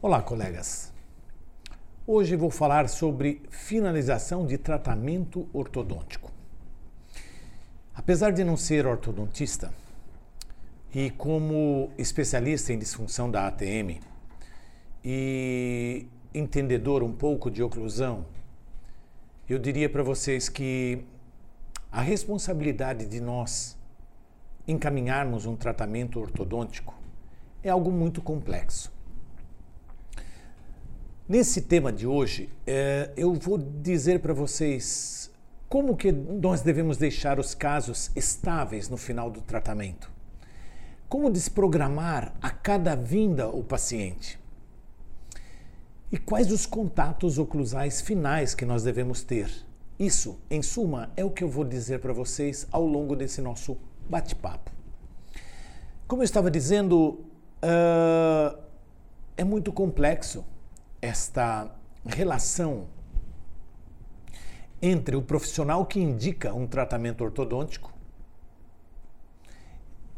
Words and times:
Olá, 0.00 0.22
colegas. 0.22 0.92
Hoje 2.06 2.36
vou 2.36 2.50
falar 2.50 2.88
sobre 2.88 3.42
finalização 3.50 4.46
de 4.46 4.56
tratamento 4.56 5.48
ortodôntico. 5.52 6.30
Apesar 7.92 8.30
de 8.30 8.44
não 8.44 8.56
ser 8.56 8.86
ortodontista 8.86 9.74
e 10.94 11.10
como 11.10 11.90
especialista 11.98 12.72
em 12.72 12.78
disfunção 12.78 13.28
da 13.28 13.48
ATM 13.48 13.98
e 15.04 16.06
entendedor 16.32 17.02
um 17.02 17.12
pouco 17.12 17.50
de 17.50 17.60
oclusão, 17.60 18.24
eu 19.48 19.58
diria 19.58 19.90
para 19.90 20.04
vocês 20.04 20.48
que 20.48 21.04
a 21.90 22.00
responsabilidade 22.00 23.04
de 23.04 23.20
nós 23.20 23.76
encaminharmos 24.64 25.44
um 25.44 25.56
tratamento 25.56 26.20
ortodôntico 26.20 26.94
é 27.64 27.68
algo 27.68 27.90
muito 27.90 28.22
complexo. 28.22 28.96
Nesse 31.28 31.60
tema 31.60 31.92
de 31.92 32.06
hoje, 32.06 32.48
é, 32.66 33.10
eu 33.14 33.34
vou 33.34 33.58
dizer 33.58 34.20
para 34.20 34.32
vocês 34.32 35.30
como 35.68 35.94
que 35.94 36.10
nós 36.10 36.62
devemos 36.62 36.96
deixar 36.96 37.38
os 37.38 37.54
casos 37.54 38.10
estáveis 38.16 38.88
no 38.88 38.96
final 38.96 39.30
do 39.30 39.42
tratamento. 39.42 40.10
Como 41.06 41.30
desprogramar 41.30 42.32
a 42.40 42.48
cada 42.48 42.96
vinda 42.96 43.46
o 43.46 43.62
paciente. 43.62 44.40
E 46.10 46.16
quais 46.16 46.50
os 46.50 46.64
contatos 46.64 47.36
oclusais 47.36 48.00
finais 48.00 48.54
que 48.54 48.64
nós 48.64 48.82
devemos 48.82 49.22
ter. 49.22 49.50
Isso, 49.98 50.40
em 50.50 50.62
suma, 50.62 51.10
é 51.14 51.22
o 51.22 51.30
que 51.30 51.44
eu 51.44 51.50
vou 51.50 51.64
dizer 51.64 52.00
para 52.00 52.14
vocês 52.14 52.66
ao 52.72 52.86
longo 52.86 53.14
desse 53.14 53.42
nosso 53.42 53.76
bate-papo. 54.08 54.70
Como 56.06 56.22
eu 56.22 56.24
estava 56.24 56.50
dizendo, 56.50 57.20
uh, 57.62 58.58
é 59.36 59.44
muito 59.44 59.70
complexo 59.70 60.42
esta 61.00 61.70
relação 62.04 62.86
entre 64.80 65.16
o 65.16 65.22
profissional 65.22 65.84
que 65.86 66.00
indica 66.00 66.54
um 66.54 66.66
tratamento 66.66 67.22
ortodôntico 67.24 67.92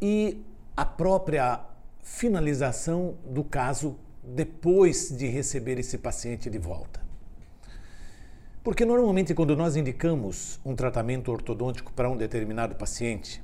e 0.00 0.42
a 0.76 0.84
própria 0.84 1.60
finalização 2.02 3.16
do 3.24 3.44
caso 3.44 3.96
depois 4.22 5.10
de 5.16 5.26
receber 5.26 5.78
esse 5.78 5.98
paciente 5.98 6.50
de 6.50 6.58
volta. 6.58 7.00
Porque 8.62 8.84
normalmente 8.84 9.34
quando 9.34 9.56
nós 9.56 9.76
indicamos 9.76 10.60
um 10.64 10.74
tratamento 10.74 11.32
ortodôntico 11.32 11.92
para 11.92 12.10
um 12.10 12.16
determinado 12.16 12.74
paciente, 12.74 13.42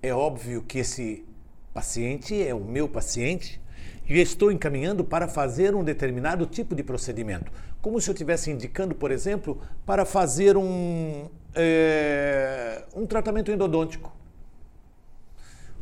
é 0.00 0.14
óbvio 0.14 0.62
que 0.62 0.78
esse 0.78 1.24
paciente 1.72 2.40
é 2.40 2.54
o 2.54 2.60
meu 2.60 2.88
paciente 2.88 3.60
e 4.06 4.20
estou 4.20 4.52
encaminhando 4.52 5.04
para 5.04 5.26
fazer 5.26 5.74
um 5.74 5.82
determinado 5.82 6.46
tipo 6.46 6.74
de 6.74 6.82
procedimento. 6.82 7.50
Como 7.80 8.00
se 8.00 8.10
eu 8.10 8.12
estivesse 8.12 8.50
indicando, 8.50 8.94
por 8.94 9.10
exemplo, 9.10 9.60
para 9.86 10.04
fazer 10.04 10.56
um, 10.56 11.28
é, 11.54 12.84
um 12.94 13.06
tratamento 13.06 13.50
endodôntico. 13.50 14.12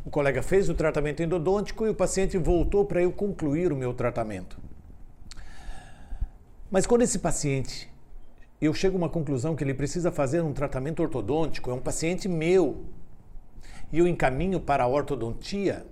O 0.05 0.09
colega 0.09 0.41
fez 0.41 0.69
o 0.69 0.73
tratamento 0.73 1.23
endodôntico 1.23 1.85
e 1.85 1.89
o 1.89 1.95
paciente 1.95 2.37
voltou 2.37 2.85
para 2.85 3.01
eu 3.01 3.11
concluir 3.11 3.71
o 3.71 3.75
meu 3.75 3.93
tratamento. 3.93 4.57
Mas 6.69 6.85
quando 6.85 7.03
esse 7.03 7.19
paciente, 7.19 7.89
eu 8.59 8.73
chego 8.73 8.95
a 8.95 8.97
uma 8.97 9.09
conclusão 9.09 9.55
que 9.55 9.63
ele 9.63 9.73
precisa 9.73 10.11
fazer 10.11 10.41
um 10.41 10.53
tratamento 10.53 11.01
ortodôntico, 11.01 11.69
é 11.69 11.73
um 11.73 11.79
paciente 11.79 12.27
meu, 12.27 12.85
e 13.91 13.99
eu 13.99 14.07
encaminho 14.07 14.59
para 14.59 14.83
a 14.83 14.87
ortodontia, 14.87 15.85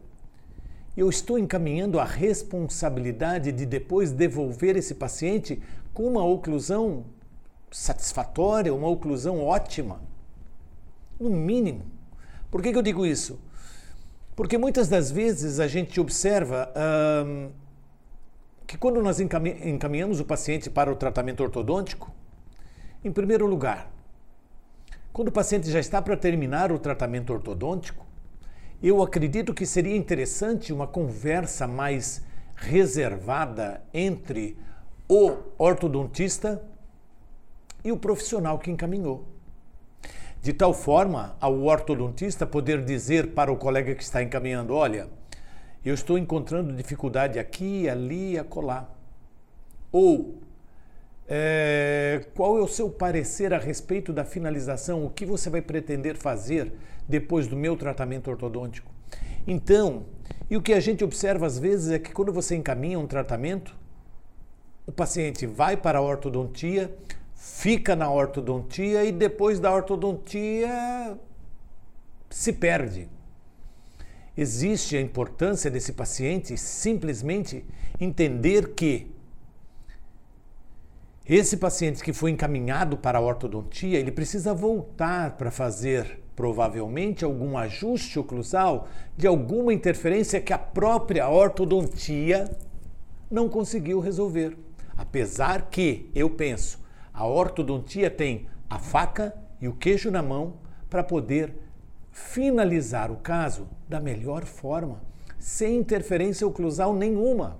eu 0.95 1.09
estou 1.09 1.39
encaminhando 1.39 1.99
a 1.99 2.03
responsabilidade 2.03 3.51
de 3.51 3.65
depois 3.65 4.11
devolver 4.11 4.75
esse 4.75 4.95
paciente 4.95 5.61
com 5.93 6.07
uma 6.07 6.23
oclusão 6.23 7.05
satisfatória, 7.71 8.73
uma 8.73 8.89
oclusão 8.89 9.41
ótima. 9.43 10.01
No 11.19 11.29
mínimo. 11.29 11.85
Por 12.49 12.61
que, 12.61 12.71
que 12.71 12.77
eu 12.77 12.81
digo 12.81 13.05
isso? 13.05 13.39
Porque 14.35 14.57
muitas 14.57 14.89
das 14.89 15.11
vezes 15.11 15.59
a 15.59 15.67
gente 15.67 15.99
observa 15.99 16.69
hum, 17.25 17.51
que 18.67 18.77
quando 18.77 19.01
nós 19.01 19.19
encaminhamos 19.19 20.19
o 20.19 20.25
paciente 20.25 20.69
para 20.69 20.91
o 20.91 20.95
tratamento 20.95 21.41
ortodôntico, 21.41 22.11
em 23.03 23.11
primeiro 23.11 23.45
lugar, 23.45 23.91
quando 25.13 25.29
o 25.29 25.31
paciente 25.31 25.69
já 25.69 25.79
está 25.79 26.01
para 26.01 26.17
terminar 26.17 26.71
o 26.71 26.79
tratamento 26.79 27.31
ortodôntico, 27.31 28.00
eu 28.81 29.01
acredito 29.01 29.53
que 29.53 29.65
seria 29.65 29.95
interessante 29.95 30.73
uma 30.73 30.87
conversa 30.87 31.67
mais 31.67 32.23
reservada 32.55 33.81
entre 33.93 34.57
o 35.07 35.35
ortodontista 35.57 36.61
e 37.83 37.91
o 37.91 37.97
profissional 37.97 38.57
que 38.57 38.71
encaminhou. 38.71 39.27
De 40.41 40.53
tal 40.53 40.73
forma, 40.73 41.35
ao 41.39 41.61
ortodontista 41.61 42.47
poder 42.47 42.83
dizer 42.83 43.33
para 43.33 43.51
o 43.51 43.57
colega 43.57 43.93
que 43.93 44.03
está 44.03 44.23
encaminhando: 44.23 44.73
olha, 44.73 45.07
eu 45.85 45.93
estou 45.93 46.17
encontrando 46.17 46.73
dificuldade 46.73 47.37
aqui, 47.37 47.87
ali 47.87 48.37
acolá. 48.39 48.89
Ou 49.91 50.39
é, 51.33 52.25
qual 52.35 52.57
é 52.57 52.61
o 52.61 52.67
seu 52.67 52.89
parecer 52.89 53.53
a 53.53 53.57
respeito 53.57 54.11
da 54.11 54.25
finalização? 54.25 55.05
O 55.05 55.09
que 55.09 55.25
você 55.25 55.49
vai 55.49 55.61
pretender 55.61 56.17
fazer 56.17 56.73
depois 57.07 57.47
do 57.47 57.55
meu 57.55 57.77
tratamento 57.77 58.29
ortodôntico? 58.29 58.91
Então, 59.47 60.03
e 60.49 60.57
o 60.57 60.61
que 60.61 60.73
a 60.73 60.79
gente 60.81 61.05
observa 61.05 61.45
às 61.45 61.57
vezes 61.57 61.89
é 61.89 61.99
que 61.99 62.11
quando 62.11 62.33
você 62.33 62.53
encaminha 62.57 62.99
um 62.99 63.07
tratamento, 63.07 63.73
o 64.85 64.91
paciente 64.91 65.45
vai 65.45 65.77
para 65.77 65.99
a 65.99 66.01
ortodontia, 66.01 66.93
fica 67.33 67.95
na 67.95 68.11
ortodontia 68.11 69.05
e 69.05 69.11
depois 69.13 69.57
da 69.57 69.73
ortodontia 69.73 71.17
se 72.29 72.51
perde. 72.51 73.07
Existe 74.35 74.97
a 74.97 75.01
importância 75.01 75.71
desse 75.71 75.93
paciente 75.93 76.57
simplesmente 76.57 77.63
entender 78.01 78.73
que 78.73 79.09
esse 81.25 81.57
paciente 81.57 82.03
que 82.03 82.13
foi 82.13 82.31
encaminhado 82.31 82.97
para 82.97 83.19
a 83.19 83.21
ortodontia, 83.21 83.99
ele 83.99 84.11
precisa 84.11 84.53
voltar 84.53 85.37
para 85.37 85.51
fazer 85.51 86.19
provavelmente 86.35 87.23
algum 87.23 87.57
ajuste 87.57 88.17
oclusal 88.17 88.87
de 89.15 89.27
alguma 89.27 89.73
interferência 89.73 90.41
que 90.41 90.51
a 90.51 90.57
própria 90.57 91.29
ortodontia 91.29 92.49
não 93.29 93.47
conseguiu 93.47 93.99
resolver. 93.99 94.57
Apesar 94.97 95.69
que, 95.69 96.09
eu 96.15 96.29
penso, 96.29 96.79
a 97.13 97.25
ortodontia 97.27 98.09
tem 98.09 98.47
a 98.67 98.79
faca 98.79 99.35
e 99.61 99.67
o 99.67 99.75
queijo 99.75 100.09
na 100.09 100.23
mão 100.23 100.55
para 100.89 101.03
poder 101.03 101.53
finalizar 102.11 103.11
o 103.11 103.17
caso 103.17 103.67
da 103.87 103.99
melhor 103.99 104.43
forma, 104.43 105.01
sem 105.37 105.77
interferência 105.77 106.47
oclusal 106.47 106.95
nenhuma 106.95 107.59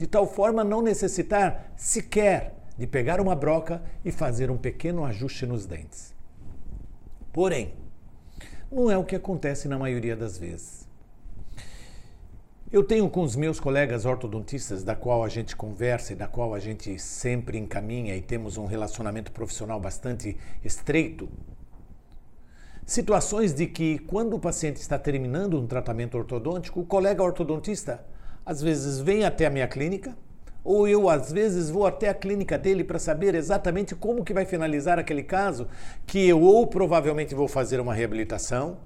de 0.00 0.06
tal 0.06 0.26
forma 0.26 0.64
não 0.64 0.80
necessitar 0.80 1.74
sequer 1.76 2.54
de 2.78 2.86
pegar 2.86 3.20
uma 3.20 3.36
broca 3.36 3.82
e 4.02 4.10
fazer 4.10 4.50
um 4.50 4.56
pequeno 4.56 5.04
ajuste 5.04 5.44
nos 5.44 5.66
dentes. 5.66 6.14
Porém, 7.30 7.74
não 8.72 8.90
é 8.90 8.96
o 8.96 9.04
que 9.04 9.14
acontece 9.14 9.68
na 9.68 9.78
maioria 9.78 10.16
das 10.16 10.38
vezes. 10.38 10.88
Eu 12.72 12.82
tenho 12.82 13.10
com 13.10 13.20
os 13.20 13.36
meus 13.36 13.60
colegas 13.60 14.06
ortodontistas, 14.06 14.82
da 14.82 14.96
qual 14.96 15.22
a 15.22 15.28
gente 15.28 15.54
conversa 15.54 16.14
e 16.14 16.16
da 16.16 16.26
qual 16.26 16.54
a 16.54 16.58
gente 16.58 16.98
sempre 16.98 17.58
encaminha 17.58 18.16
e 18.16 18.22
temos 18.22 18.56
um 18.56 18.64
relacionamento 18.64 19.30
profissional 19.30 19.78
bastante 19.78 20.34
estreito, 20.64 21.28
situações 22.86 23.52
de 23.52 23.66
que, 23.66 23.98
quando 23.98 24.34
o 24.34 24.40
paciente 24.40 24.76
está 24.76 24.98
terminando 24.98 25.60
um 25.60 25.66
tratamento 25.66 26.16
ortodôntico, 26.16 26.80
o 26.80 26.86
colega 26.86 27.22
ortodontista 27.22 28.02
às 28.44 28.60
vezes 28.60 28.98
vem 29.00 29.24
até 29.24 29.46
a 29.46 29.50
minha 29.50 29.68
clínica, 29.68 30.16
ou 30.62 30.86
eu 30.86 31.08
às 31.08 31.32
vezes 31.32 31.70
vou 31.70 31.86
até 31.86 32.08
a 32.08 32.14
clínica 32.14 32.58
dele 32.58 32.84
para 32.84 32.98
saber 32.98 33.34
exatamente 33.34 33.94
como 33.94 34.24
que 34.24 34.34
vai 34.34 34.44
finalizar 34.44 34.98
aquele 34.98 35.22
caso, 35.22 35.66
que 36.06 36.28
eu 36.28 36.42
ou 36.42 36.66
provavelmente 36.66 37.34
vou 37.34 37.48
fazer 37.48 37.80
uma 37.80 37.94
reabilitação, 37.94 38.78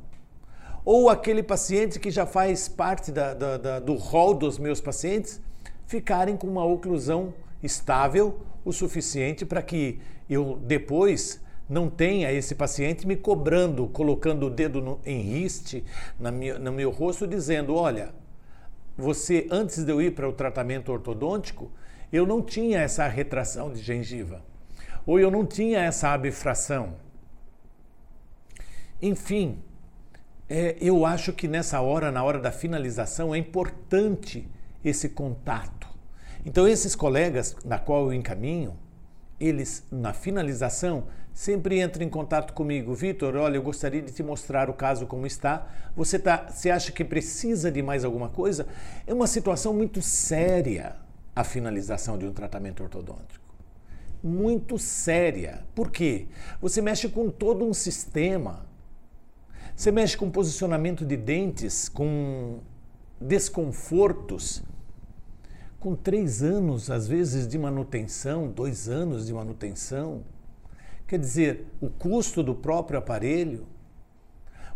ou 0.85 1.09
aquele 1.09 1.43
paciente 1.43 1.99
que 1.99 2.11
já 2.11 2.27
faz 2.27 2.69
parte 2.69 3.11
da, 3.11 3.35
da, 3.35 3.56
da, 3.56 3.81
do 3.81 3.95
rol 3.95 4.35
dos 4.35 4.59
meus 4.59 4.81
pacientes 4.81 5.41
ficarem 5.87 6.37
com 6.37 6.47
uma 6.47 6.65
oclusão 6.65 7.33
estável 7.62 8.41
o 8.65 8.73
suficiente 8.73 9.45
para 9.45 9.62
que 9.62 9.99
eu 10.29 10.59
depois 10.62 11.41
não 11.69 11.89
tenha 11.89 12.31
esse 12.31 12.55
paciente 12.55 13.07
me 13.07 13.17
cobrando, 13.17 13.87
colocando 13.89 14.47
o 14.47 14.50
dedo 14.50 14.81
no, 14.83 15.00
em 15.05 15.21
riste 15.21 15.83
na 16.19 16.31
minha, 16.31 16.59
no 16.59 16.73
meu 16.73 16.91
rosto, 16.91 17.27
dizendo: 17.27 17.75
olha, 17.75 18.11
você, 18.96 19.46
antes 19.50 19.85
de 19.85 19.91
eu 19.91 20.00
ir 20.00 20.14
para 20.14 20.29
o 20.29 20.32
tratamento 20.32 20.93
ortodôntico, 20.93 21.70
eu 22.12 22.26
não 22.26 22.41
tinha 22.41 22.81
essa 22.81 23.06
retração 23.08 23.73
de 23.73 23.81
gengiva, 23.82 24.43
ou 25.05 25.19
eu 25.19 25.31
não 25.31 25.44
tinha 25.44 25.81
essa 25.81 26.11
abfração. 26.11 26.94
Enfim, 29.02 29.62
é, 30.49 30.76
eu 30.81 31.05
acho 31.05 31.32
que 31.32 31.49
nessa 31.49 31.81
hora, 31.81 32.12
na 32.12 32.23
hora 32.23 32.38
da 32.38 32.52
finalização, 32.52 33.35
é 33.35 33.38
importante 33.38 34.49
esse 34.85 35.08
contato. 35.08 35.88
Então, 36.44 36.69
esses 36.69 36.94
colegas 36.94 37.56
na 37.64 37.79
qual 37.79 38.05
eu 38.06 38.12
encaminho, 38.12 38.76
eles, 39.39 39.85
na 39.91 40.13
finalização, 40.13 41.05
sempre 41.33 41.83
entram 41.83 42.05
em 42.05 42.09
contato 42.09 42.53
comigo. 42.53 42.95
Vitor, 42.95 43.37
olha, 43.37 43.57
eu 43.57 43.63
gostaria 43.63 44.01
de 44.01 44.13
te 44.13 44.23
mostrar 44.23 44.71
o 44.71 44.75
caso 44.75 45.07
como 45.07 45.27
está. 45.27 45.67
Você, 45.97 46.19
tá, 46.19 46.49
você 46.49 46.71
acha 46.71 46.93
que 46.93 47.05
precisa 47.05 47.71
de 47.71 47.83
mais 47.83 48.05
alguma 48.05 48.29
coisa? 48.29 48.67
É 49.07 49.13
uma 49.13 49.27
situação 49.27 49.75
muito 49.75 50.01
séria 50.01 50.97
a 51.35 51.43
finalização 51.43 52.17
de 52.17 52.27
um 52.27 52.33
tratamento 52.33 52.83
ortodôntico. 52.83 53.45
Muito 54.23 54.79
séria. 54.79 55.65
Por 55.75 55.91
quê? 55.91 56.29
Você 56.61 56.81
mexe 56.81 57.09
com 57.09 57.29
todo 57.29 57.65
um 57.65 57.75
sistema. 57.75 58.67
Você 59.75 59.91
mexe 59.91 60.17
com 60.17 60.31
posicionamento 60.31 61.05
de 61.05 61.17
dentes, 61.17 61.89
com 61.89 62.61
desconfortos 63.21 64.63
com 65.85 65.95
três 65.95 66.43
anos, 66.43 66.91
às 66.91 67.07
vezes, 67.07 67.47
de 67.47 67.59
manutenção, 67.59 68.49
dois 68.49 68.89
anos 68.89 69.27
de 69.27 69.35
manutenção. 69.35 70.23
Quer 71.07 71.19
dizer, 71.19 71.67
o 71.79 71.91
custo 71.91 72.43
do 72.43 72.55
próprio 72.55 72.99
aparelho, 72.99 73.67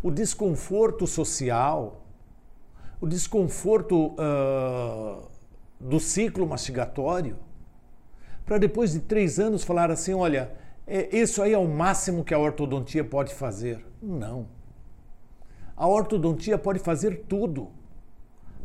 o 0.03 0.11
desconforto 0.11 1.07
social, 1.07 2.05
o 3.01 3.07
desconforto 3.07 4.13
uh, 4.19 5.27
do 5.79 5.99
ciclo 5.99 6.45
mastigatório, 6.45 7.37
para 8.45 8.59
depois 8.59 8.91
de 8.91 8.99
três 8.99 9.39
anos 9.39 9.63
falar 9.63 9.89
assim: 9.89 10.13
olha, 10.13 10.51
é, 10.85 11.17
isso 11.17 11.41
aí 11.41 11.53
é 11.53 11.57
o 11.57 11.67
máximo 11.67 12.23
que 12.23 12.35
a 12.35 12.37
ortodontia 12.37 13.03
pode 13.03 13.33
fazer. 13.33 13.83
Não. 13.99 14.45
A 15.75 15.87
ortodontia 15.87 16.59
pode 16.59 16.77
fazer 16.77 17.23
tudo 17.27 17.78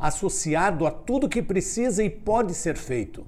associado 0.04 0.86
a 0.86 0.90
tudo 0.90 1.30
que 1.30 1.40
precisa 1.40 2.04
e 2.04 2.10
pode 2.10 2.52
ser 2.52 2.76
feito. 2.76 3.26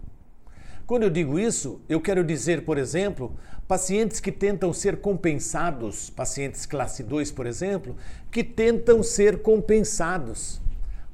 Quando 0.86 1.04
eu 1.04 1.10
digo 1.10 1.38
isso, 1.38 1.80
eu 1.88 1.98
quero 2.02 2.22
dizer, 2.22 2.66
por 2.66 2.76
exemplo, 2.76 3.34
pacientes 3.66 4.20
que 4.20 4.30
tentam 4.30 4.74
ser 4.74 5.00
compensados, 5.00 6.10
pacientes 6.10 6.66
classe 6.66 7.02
2, 7.02 7.32
por 7.32 7.46
exemplo, 7.46 7.96
que 8.30 8.44
tentam 8.44 9.02
ser 9.02 9.40
compensados, 9.40 10.60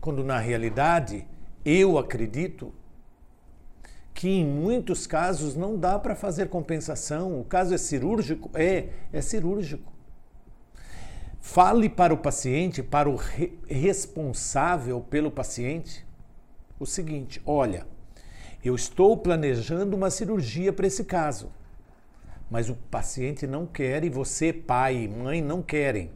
quando 0.00 0.24
na 0.24 0.36
realidade 0.36 1.24
eu 1.64 1.96
acredito 1.96 2.74
que 4.12 4.28
em 4.28 4.44
muitos 4.44 5.06
casos 5.06 5.54
não 5.54 5.78
dá 5.78 5.96
para 5.96 6.16
fazer 6.16 6.48
compensação. 6.48 7.38
O 7.40 7.44
caso 7.44 7.72
é 7.72 7.78
cirúrgico? 7.78 8.50
É, 8.52 8.88
é 9.12 9.20
cirúrgico. 9.20 9.91
Fale 11.44 11.88
para 11.88 12.14
o 12.14 12.16
paciente, 12.16 12.84
para 12.84 13.10
o 13.10 13.16
re 13.16 13.58
responsável 13.66 15.00
pelo 15.00 15.28
paciente, 15.28 16.06
o 16.78 16.86
seguinte: 16.86 17.42
olha, 17.44 17.84
eu 18.64 18.76
estou 18.76 19.16
planejando 19.16 19.96
uma 19.96 20.08
cirurgia 20.08 20.72
para 20.72 20.86
esse 20.86 21.02
caso, 21.02 21.50
mas 22.48 22.70
o 22.70 22.76
paciente 22.88 23.44
não 23.44 23.66
quer 23.66 24.04
e 24.04 24.08
você, 24.08 24.52
pai 24.52 25.02
e 25.02 25.08
mãe, 25.08 25.42
não 25.42 25.60
querem. 25.60 26.12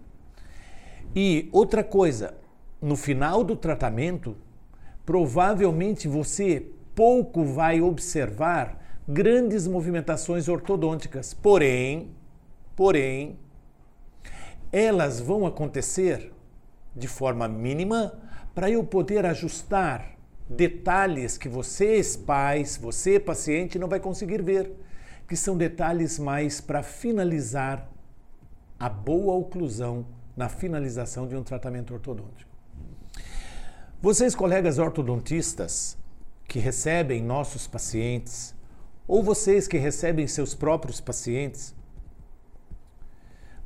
E 1.15 1.49
outra 1.51 1.83
coisa, 1.83 2.35
no 2.81 2.95
final 2.95 3.43
do 3.43 3.57
tratamento, 3.57 4.37
provavelmente 5.05 6.07
você 6.07 6.71
pouco 6.95 7.45
vai 7.45 7.81
observar 7.81 9.03
grandes 9.09 9.67
movimentações 9.67 10.47
ortodônticas. 10.47 11.35
Porém, 11.35 12.13
porém, 12.77 13.37
elas 14.73 15.21
vão 15.21 15.47
acontecer 15.47 16.33
de 16.95 17.09
forma 17.09 17.47
mínima 17.47 18.19
para 18.55 18.71
eu 18.71 18.83
poder 18.83 19.27
ajustar 19.27 20.17
detalhes 20.49 21.37
que 21.37 21.49
vocês, 21.49 22.17
pais, 22.17 22.77
você, 22.77 23.19
paciente, 23.19 23.79
não 23.79 23.89
vai 23.89 24.01
conseguir 24.01 24.43
ver, 24.43 24.73
que 25.29 25.37
são 25.37 25.57
detalhes 25.57 26.19
mais 26.19 26.61
para 26.61 26.83
finalizar 26.83 27.91
a 28.79 28.89
boa 28.89 29.35
oclusão 29.35 30.07
na 30.37 30.49
finalização 30.49 31.27
de 31.27 31.35
um 31.35 31.43
tratamento 31.43 31.95
ortodôntico. 31.95 32.51
Vocês, 34.01 34.35
colegas 34.35 34.79
ortodontistas, 34.79 35.97
que 36.47 36.59
recebem 36.59 37.23
nossos 37.23 37.67
pacientes, 37.67 38.55
ou 39.09 39.23
vocês 39.23 39.67
que 39.67 39.79
recebem 39.79 40.27
seus 40.27 40.55
próprios 40.55 41.01
pacientes, 41.01 41.75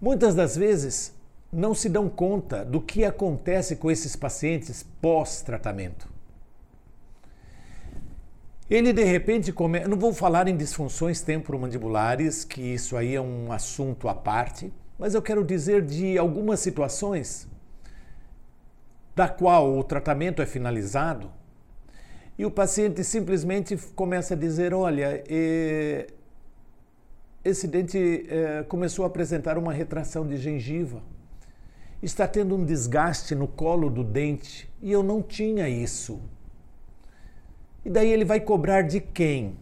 Muitas 0.00 0.34
das 0.34 0.56
vezes 0.56 1.14
não 1.52 1.74
se 1.74 1.88
dão 1.88 2.08
conta 2.08 2.64
do 2.64 2.80
que 2.80 3.04
acontece 3.04 3.76
com 3.76 3.90
esses 3.90 4.16
pacientes 4.16 4.84
pós-tratamento. 5.00 6.08
Ele 8.70 8.92
de 8.92 9.02
repente 9.02 9.52
começa. 9.52 9.88
Não 9.88 9.98
vou 9.98 10.14
falar 10.14 10.46
em 10.46 10.56
disfunções 10.56 11.20
temporomandibulares, 11.20 12.44
que 12.44 12.60
isso 12.60 12.96
aí 12.96 13.16
é 13.16 13.20
um 13.20 13.50
assunto 13.50 14.08
à 14.08 14.14
parte, 14.14 14.72
mas 14.96 15.12
eu 15.12 15.20
quero 15.20 15.44
dizer 15.44 15.84
de 15.84 16.16
algumas 16.16 16.60
situações 16.60 17.48
da 19.14 19.28
qual 19.28 19.76
o 19.76 19.82
tratamento 19.82 20.40
é 20.40 20.46
finalizado 20.46 21.32
e 22.38 22.46
o 22.46 22.50
paciente 22.50 23.02
simplesmente 23.02 23.76
começa 23.94 24.34
a 24.34 24.36
dizer: 24.36 24.72
Olha, 24.72 25.22
eh, 25.28 26.06
esse 27.44 27.66
dente 27.66 28.26
é, 28.28 28.62
começou 28.64 29.04
a 29.04 29.08
apresentar 29.08 29.56
uma 29.56 29.72
retração 29.72 30.26
de 30.26 30.36
gengiva. 30.36 31.02
Está 32.02 32.26
tendo 32.26 32.54
um 32.54 32.64
desgaste 32.64 33.34
no 33.34 33.46
colo 33.48 33.88
do 33.88 34.04
dente 34.04 34.70
e 34.82 34.92
eu 34.92 35.02
não 35.02 35.22
tinha 35.22 35.68
isso. 35.68 36.20
E 37.84 37.88
daí 37.88 38.10
ele 38.10 38.24
vai 38.24 38.40
cobrar 38.40 38.82
de 38.82 39.00
quem? 39.00 39.56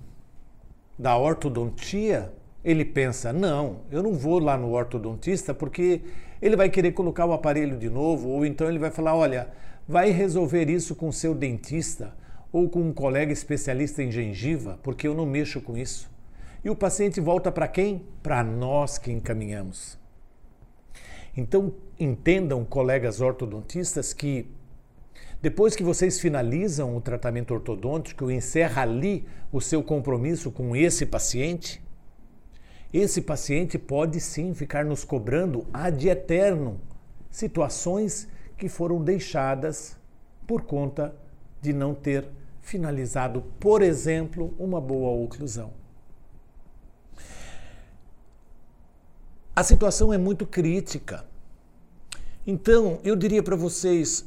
Da 0.99 1.17
ortodontia? 1.17 2.33
Ele 2.65 2.85
pensa: 2.85 3.33
não, 3.33 3.81
eu 3.91 4.03
não 4.03 4.13
vou 4.13 4.41
lá 4.41 4.57
no 4.57 4.73
ortodontista 4.73 5.55
porque 5.55 6.03
ele 6.43 6.57
vai 6.57 6.69
querer 6.69 6.93
colocar 6.93 7.27
o 7.27 7.33
aparelho 7.33 7.77
de 7.79 7.89
novo, 7.89 8.29
ou 8.29 8.45
então 8.45 8.69
ele 8.69 8.79
vai 8.79 8.91
falar: 8.91 9.15
olha, 9.15 9.49
vai 9.87 10.11
resolver 10.11 10.69
isso 10.69 10.97
com 10.97 11.13
seu 11.13 11.35
dentista 11.35 12.13
ou 12.53 12.69
com 12.69 12.81
um 12.81 12.93
colega 12.93 13.33
especialista 13.33 14.03
em 14.03 14.11
gengiva, 14.11 14.79
porque 14.83 15.07
eu 15.07 15.15
não 15.15 15.27
mexo 15.27 15.61
com 15.61 15.77
isso. 15.77 16.11
E 16.65 16.71
o 16.71 16.77
paciente 16.77 17.21
volta 17.21 17.53
para 17.53 17.69
quem? 17.69 18.05
Para 18.23 18.43
nós 18.43 18.99
que 18.99 19.13
encaminhamos. 19.13 19.99
Então, 21.37 21.73
entendam, 21.99 22.65
colegas 22.65 23.21
ortodontistas, 23.21 24.13
que 24.13 24.51
depois 25.41 25.77
que 25.77 25.85
vocês 25.85 26.19
finalizam 26.19 26.97
o 26.97 27.01
tratamento 27.01 27.55
ortodôntico 27.55 28.29
encerra 28.29 28.83
ali 28.83 29.25
o 29.53 29.61
seu 29.61 29.85
compromisso 29.85 30.51
com 30.51 30.75
esse 30.75 31.07
paciente, 31.07 31.81
esse 32.93 33.21
paciente 33.21 33.79
pode 33.79 34.21
sim 34.21 34.53
ficar 34.53 34.85
nos 34.85 35.05
cobrando 35.05 35.65
ad 35.73 36.09
eterno 36.09 36.81
situações 37.31 38.27
que 38.57 38.69
foram 38.69 39.05
deixadas 39.05 39.97
por 40.45 40.63
conta 40.63 41.15
de 41.61 41.73
não 41.73 41.95
ter 41.95 42.27
finalizado, 42.61 43.43
por 43.61 43.81
exemplo, 43.81 44.55
uma 44.59 44.81
boa 44.81 45.11
oclusão. 45.23 45.78
A 49.59 49.65
situação 49.65 50.13
é 50.13 50.17
muito 50.17 50.47
crítica. 50.47 51.25
Então, 52.47 53.01
eu 53.03 53.17
diria 53.17 53.43
para 53.43 53.57
vocês, 53.57 54.25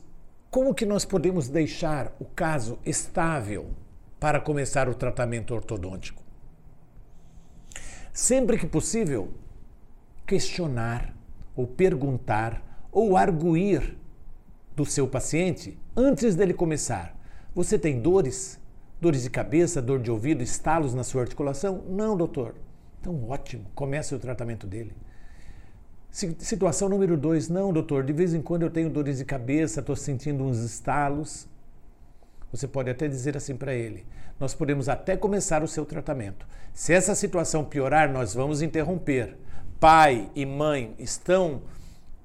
como 0.50 0.74
que 0.74 0.86
nós 0.86 1.06
podemos 1.06 1.48
deixar 1.48 2.14
o 2.20 2.26
caso 2.26 2.78
estável 2.86 3.70
para 4.20 4.42
começar 4.42 4.90
o 4.90 4.94
tratamento 4.94 5.56
ortodôntico? 5.56 6.22
Sempre 8.12 8.58
que 8.58 8.68
possível, 8.68 9.30
questionar 10.28 11.16
ou 11.56 11.66
perguntar 11.66 12.90
ou 12.92 13.16
arguir 13.16 13.98
do 14.76 14.86
seu 14.86 15.08
paciente 15.08 15.80
antes 15.96 16.36
dele 16.36 16.54
começar. 16.54 17.18
Você 17.56 17.80
tem 17.80 18.02
dores? 18.02 18.60
Dores 19.00 19.24
de 19.24 19.30
cabeça, 19.30 19.82
dor 19.82 20.02
de 20.02 20.12
ouvido, 20.12 20.44
estalos 20.44 20.94
na 20.94 21.06
sua 21.06 21.22
articulação? 21.22 21.86
Não, 21.88 22.18
doutor. 22.18 22.54
Então, 23.00 23.30
ótimo, 23.30 23.66
comece 23.74 24.14
o 24.14 24.20
tratamento 24.20 24.68
dele. 24.68 24.94
Situação 26.12 26.90
número 26.90 27.16
dois, 27.16 27.48
não, 27.48 27.72
doutor, 27.72 28.04
de 28.04 28.12
vez 28.12 28.34
em 28.34 28.42
quando 28.42 28.64
eu 28.64 28.70
tenho 28.70 28.90
dores 28.90 29.20
de 29.20 29.26
cabeça, 29.26 29.80
estou 29.80 29.96
sentindo 29.96 30.44
uns 30.44 30.58
estalos. 30.58 31.48
Você 32.52 32.68
pode 32.68 32.90
até 32.90 33.08
dizer 33.08 33.38
assim 33.38 33.56
para 33.56 33.74
ele: 33.74 34.06
nós 34.38 34.54
podemos 34.54 34.90
até 34.90 35.16
começar 35.16 35.64
o 35.64 35.68
seu 35.70 35.86
tratamento. 35.86 36.46
Se 36.74 36.94
essa 36.94 37.16
situação 37.16 37.64
piorar, 37.64 38.12
nós 38.12 38.34
vamos 38.34 38.62
interromper. 38.62 39.38
Pai 39.80 40.30
e 40.36 40.46
mãe 40.46 40.94
estão 41.00 41.62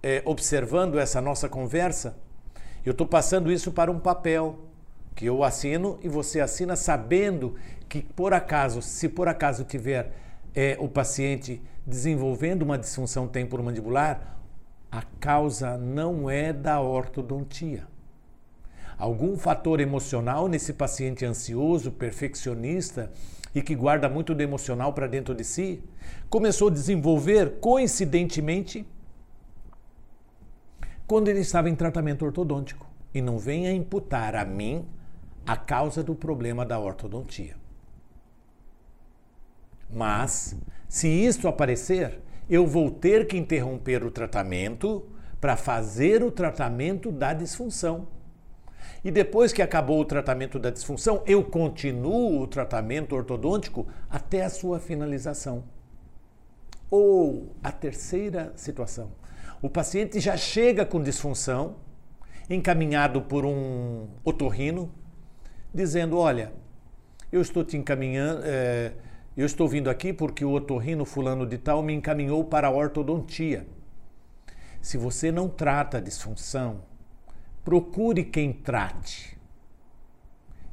é, 0.03 0.21
observando 0.25 0.99
essa 0.99 1.21
nossa 1.21 1.49
conversa? 1.49 2.19
Eu 2.85 2.91
estou 2.91 3.07
passando 3.07 3.53
isso 3.53 3.71
para 3.71 3.91
um 3.91 4.01
papel 4.01 4.59
que 5.15 5.27
eu 5.27 5.45
assino 5.45 5.99
e 6.03 6.09
você 6.09 6.41
assina 6.41 6.75
sabendo 6.75 7.55
que, 7.89 8.03
por 8.03 8.35
acaso, 8.35 8.83
se 8.83 9.09
por 9.09 9.29
acaso 9.29 9.65
tiver 9.65 10.13
é, 10.57 10.75
o 10.81 10.89
paciente 10.89 11.61
desenvolvendo 11.87 12.63
uma 12.63 12.79
disfunção 12.79 13.29
temporomandibular, 13.29 14.39
a 14.91 15.03
causa 15.21 15.77
não 15.77 16.31
é 16.31 16.51
da 16.51 16.81
ortodontia. 16.81 17.87
algum 18.99 19.37
fator 19.37 19.79
emocional 19.79 20.49
nesse 20.49 20.73
paciente 20.73 21.23
ansioso, 21.27 21.93
perfeccionista 21.93 23.13
e 23.55 23.61
que 23.61 23.75
guarda 23.75 24.09
muito 24.09 24.35
do 24.35 24.43
emocional 24.43 24.95
para 24.95 25.07
dentro 25.07 25.35
de 25.35 25.45
si, 25.45 25.85
começou 26.31 26.69
a 26.69 26.73
desenvolver 26.73 27.61
coincidentemente 27.61 28.87
quando 31.07 31.29
ele 31.29 31.41
estava 31.41 31.69
em 31.69 31.75
tratamento 31.75 32.25
ortodôntico. 32.25 32.87
E 33.13 33.21
não 33.21 33.39
venha 33.39 33.71
imputar 33.71 34.35
a 34.35 34.47
mim 34.47 34.87
a 35.47 35.57
causa 35.57 36.03
do 36.03 36.15
problema 36.15 36.65
da 36.65 36.79
ortodontia. 36.79 37.55
Mas, 39.91 40.57
se 40.89 41.09
isso 41.09 41.49
aparecer, 41.49 42.21
eu 42.49 42.67
vou 42.67 42.91
ter 42.91 43.27
que 43.27 43.37
interromper 43.37 44.05
o 44.05 44.11
tratamento 44.11 45.09
para 45.41 45.57
fazer 45.57 46.23
o 46.23 46.31
tratamento 46.31 47.11
da 47.13 47.33
disfunção. 47.33 48.09
E 49.05 49.11
depois 49.11 49.53
que 49.53 49.63
acabou 49.63 50.01
o 50.01 50.05
tratamento 50.05 50.59
da 50.59 50.71
disfunção, 50.71 51.23
eu 51.27 51.45
continuo 51.45 52.41
o 52.41 52.47
tratamento 52.47 53.15
ortodôntico 53.15 53.87
até 54.11 54.45
a 54.45 54.51
sua 54.51 54.81
finalização. 54.81 55.65
Ou 56.91 57.55
a 57.63 57.71
terceira 57.71 58.53
situação: 58.57 59.13
o 59.61 59.69
paciente 59.69 60.21
já 60.21 60.37
chega 60.37 60.85
com 60.85 61.03
disfunção, 61.03 61.77
encaminhado 62.49 63.23
por 63.23 63.45
um 63.45 64.09
otorrino, 64.25 64.93
dizendo: 65.73 66.19
Olha, 66.19 66.53
eu 67.31 67.41
estou 67.41 67.65
te 67.65 67.77
encaminhando, 67.77 68.43
é, 68.45 68.93
eu 69.37 69.45
estou 69.45 69.69
vindo 69.69 69.91
aqui 69.91 70.15
porque 70.15 70.45
o 70.45 70.53
otorrino 70.53 71.05
fulano 71.05 71.47
de 71.47 71.59
tal 71.59 71.83
me 71.83 71.93
encaminhou 71.93 72.43
para 72.45 72.69
a 72.69 72.71
ortodontia. 72.71 73.67
Se 74.81 74.97
você 74.97 75.31
não 75.31 75.47
trata 75.47 75.99
a 75.99 76.01
disfunção, 76.01 76.81
procure 77.63 78.25
quem 78.25 78.53
trate. 78.53 79.37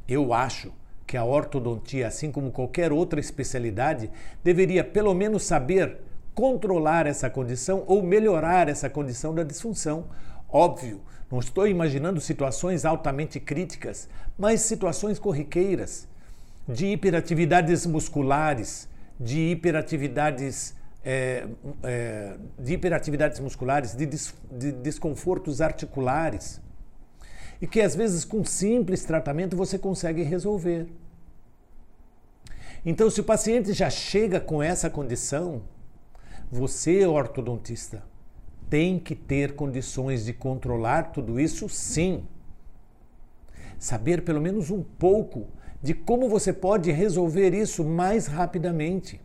Eu 0.07 0.33
acho 0.33 0.71
que 1.05 1.17
a 1.17 1.25
ortodontia, 1.25 2.07
assim 2.07 2.31
como 2.31 2.51
qualquer 2.51 2.93
outra 2.93 3.19
especialidade, 3.19 4.09
deveria 4.41 4.83
pelo 4.83 5.13
menos 5.13 5.43
saber 5.43 5.99
controlar 6.33 7.05
essa 7.05 7.29
condição 7.29 7.83
ou 7.85 8.01
melhorar 8.01 8.69
essa 8.69 8.89
condição 8.89 9.35
da 9.35 9.43
disfunção. 9.43 10.05
Óbvio, 10.47 11.01
não 11.29 11.39
estou 11.39 11.67
imaginando 11.67 12.21
situações 12.21 12.85
altamente 12.85 13.39
críticas, 13.39 14.07
mas 14.37 14.61
situações 14.61 15.19
corriqueiras 15.19 16.07
de 16.67 16.87
hiperatividades 16.87 17.85
musculares, 17.85 18.87
de 19.19 19.51
hiperatividades 19.51 20.75
é, 21.03 21.47
é, 21.83 22.37
de 22.57 22.73
hiperatividades 22.73 23.39
musculares, 23.39 23.93
de, 23.93 24.05
des, 24.05 24.33
de 24.49 24.71
desconfortos 24.71 25.59
articulares 25.59 26.61
e 27.61 27.67
que 27.67 27.81
às 27.81 27.95
vezes 27.95 28.23
com 28.23 28.43
simples 28.43 29.03
tratamento 29.03 29.55
você 29.55 29.77
consegue 29.77 30.23
resolver. 30.23 30.87
Então, 32.85 33.09
se 33.09 33.21
o 33.21 33.23
paciente 33.23 33.71
já 33.73 33.89
chega 33.89 34.39
com 34.39 34.61
essa 34.61 34.89
condição, 34.89 35.61
você, 36.51 37.05
ortodontista, 37.05 38.03
tem 38.69 38.99
que 38.99 39.15
ter 39.15 39.55
condições 39.55 40.25
de 40.25 40.33
controlar 40.33 41.11
tudo 41.13 41.39
isso, 41.39 41.69
sim. 41.69 42.25
Saber 43.79 44.23
pelo 44.23 44.41
menos 44.41 44.69
um 44.69 44.83
pouco 44.83 45.47
de 45.83 45.93
como 45.93 46.29
você 46.29 46.53
pode 46.53 46.89
resolver 46.93 47.53
isso 47.53 47.83
mais 47.83 48.25
rapidamente. 48.25 49.19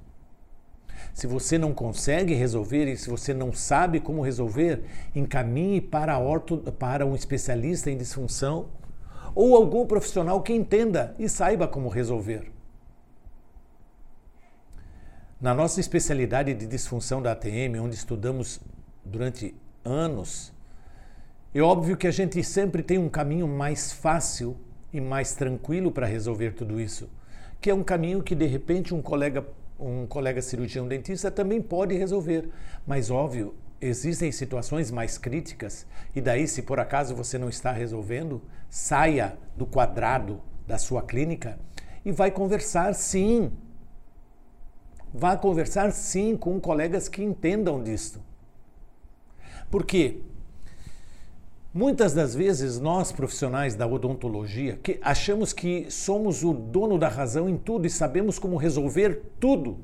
Se 1.14 1.24
você 1.24 1.56
não 1.56 1.72
consegue 1.72 2.34
resolver 2.34 2.92
e 2.92 2.96
se 2.96 3.08
você 3.08 3.32
não 3.32 3.52
sabe 3.52 4.00
como 4.00 4.20
resolver, 4.20 4.82
encaminhe 5.14 5.80
para, 5.80 6.18
orto, 6.18 6.58
para 6.72 7.06
um 7.06 7.14
especialista 7.14 7.92
em 7.92 7.96
disfunção 7.96 8.70
ou 9.36 9.54
algum 9.56 9.86
profissional 9.86 10.42
que 10.42 10.52
entenda 10.52 11.14
e 11.16 11.28
saiba 11.28 11.68
como 11.68 11.88
resolver. 11.88 12.50
Na 15.40 15.54
nossa 15.54 15.78
especialidade 15.78 16.52
de 16.54 16.66
disfunção 16.66 17.22
da 17.22 17.30
ATM, 17.30 17.78
onde 17.80 17.94
estudamos 17.94 18.60
durante 19.04 19.54
anos, 19.84 20.52
é 21.54 21.60
óbvio 21.60 21.96
que 21.96 22.08
a 22.08 22.10
gente 22.10 22.42
sempre 22.42 22.82
tem 22.82 22.98
um 22.98 23.08
caminho 23.08 23.46
mais 23.46 23.92
fácil 23.92 24.56
e 24.92 25.00
mais 25.00 25.34
tranquilo 25.34 25.92
para 25.92 26.06
resolver 26.06 26.52
tudo 26.52 26.80
isso, 26.80 27.08
que 27.60 27.70
é 27.70 27.74
um 27.74 27.82
caminho 27.82 28.22
que 28.22 28.34
de 28.34 28.46
repente 28.46 28.94
um 28.94 29.02
colega 29.02 29.44
um 29.78 30.06
colega 30.06 30.42
cirurgião 30.42 30.88
dentista 30.88 31.30
também 31.30 31.62
pode 31.62 31.96
resolver. 31.96 32.48
Mas, 32.86 33.10
óbvio, 33.10 33.54
existem 33.80 34.32
situações 34.32 34.90
mais 34.90 35.16
críticas, 35.16 35.86
e 36.14 36.20
daí, 36.20 36.48
se 36.48 36.62
por 36.62 36.80
acaso 36.80 37.14
você 37.14 37.38
não 37.38 37.48
está 37.48 37.70
resolvendo, 37.70 38.42
saia 38.68 39.38
do 39.56 39.64
quadrado 39.64 40.40
da 40.66 40.78
sua 40.78 41.02
clínica 41.02 41.58
e 42.04 42.10
vai 42.10 42.30
conversar 42.30 42.94
sim. 42.94 43.52
Vá 45.12 45.36
conversar 45.36 45.90
sim 45.92 46.36
com 46.36 46.60
colegas 46.60 47.08
que 47.08 47.22
entendam 47.22 47.82
disto. 47.82 48.20
Porque 49.70 50.20
Muitas 51.72 52.14
das 52.14 52.34
vezes 52.34 52.80
nós 52.80 53.12
profissionais 53.12 53.74
da 53.74 53.86
odontologia 53.86 54.76
que 54.82 54.98
achamos 55.02 55.52
que 55.52 55.90
somos 55.90 56.42
o 56.42 56.54
dono 56.54 56.98
da 56.98 57.08
razão 57.08 57.48
em 57.48 57.58
tudo 57.58 57.86
e 57.86 57.90
sabemos 57.90 58.38
como 58.38 58.56
resolver 58.56 59.22
tudo. 59.38 59.78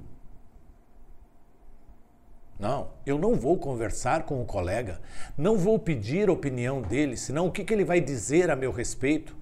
Não, 2.59 2.89
eu 3.05 3.19
não 3.19 3.35
vou 3.35 3.59
conversar 3.59 4.25
com 4.25 4.41
o 4.41 4.47
colega, 4.47 5.01
não 5.37 5.59
vou 5.59 5.79
pedir 5.79 6.29
a 6.29 6.33
opinião 6.33 6.81
dele, 6.81 7.17
senão 7.17 7.47
o 7.47 7.53
que, 7.53 7.65
que 7.65 7.75
ele 7.75 7.85
vai 7.85 8.01
dizer 8.01 8.51
a 8.51 8.57
meu 8.57 8.73
respeito? 8.73 9.37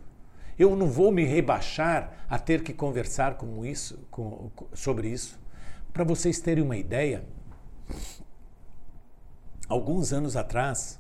Eu 0.58 0.74
não 0.74 0.88
vou 0.88 1.12
me 1.12 1.24
rebaixar 1.24 2.26
a 2.28 2.38
ter 2.38 2.62
que 2.62 2.72
conversar 2.72 3.36
com 3.36 3.64
isso, 3.64 4.06
com, 4.10 4.50
sobre 4.72 5.08
isso. 5.08 5.38
Para 5.92 6.04
vocês 6.04 6.40
terem 6.40 6.64
uma 6.64 6.76
ideia, 6.76 7.24
alguns 9.68 10.12
anos 10.12 10.36
atrás, 10.36 10.98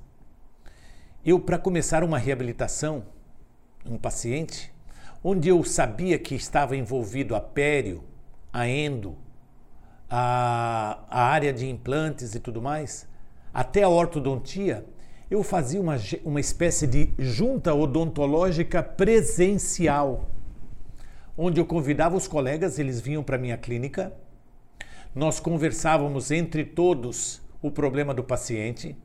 eu, 1.24 1.38
para 1.38 1.58
começar 1.58 2.02
uma 2.02 2.18
reabilitação, 2.18 3.04
um 3.88 3.96
paciente, 3.96 4.72
onde 5.22 5.48
eu 5.48 5.62
sabia 5.62 6.18
que 6.18 6.34
estava 6.34 6.76
envolvido 6.76 7.36
a 7.36 7.40
pério, 7.40 8.02
a 8.52 8.68
endo, 8.68 9.16
a, 10.10 10.98
a 11.08 11.24
área 11.24 11.52
de 11.52 11.68
implantes 11.68 12.34
e 12.34 12.40
tudo 12.40 12.60
mais, 12.60 13.08
até 13.54 13.82
a 13.82 13.88
ortodontia, 13.88 14.84
eu 15.30 15.42
fazia 15.42 15.80
uma, 15.80 15.96
uma 16.24 16.40
espécie 16.40 16.86
de 16.86 17.14
junta 17.18 17.72
odontológica 17.72 18.82
presencial, 18.82 20.28
onde 21.38 21.60
eu 21.60 21.64
convidava 21.64 22.16
os 22.16 22.26
colegas, 22.26 22.78
eles 22.78 23.00
vinham 23.00 23.22
para 23.22 23.38
minha 23.38 23.56
clínica, 23.56 24.12
nós 25.14 25.38
conversávamos 25.38 26.30
entre 26.30 26.64
todos 26.64 27.40
o 27.62 27.70
problema 27.70 28.12
do 28.12 28.24
paciente, 28.24 28.96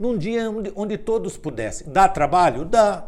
num 0.00 0.16
dia 0.16 0.50
onde, 0.50 0.72
onde 0.74 0.96
todos 0.96 1.36
pudessem. 1.36 1.92
Dá 1.92 2.08
trabalho? 2.08 2.64
Dá. 2.64 3.06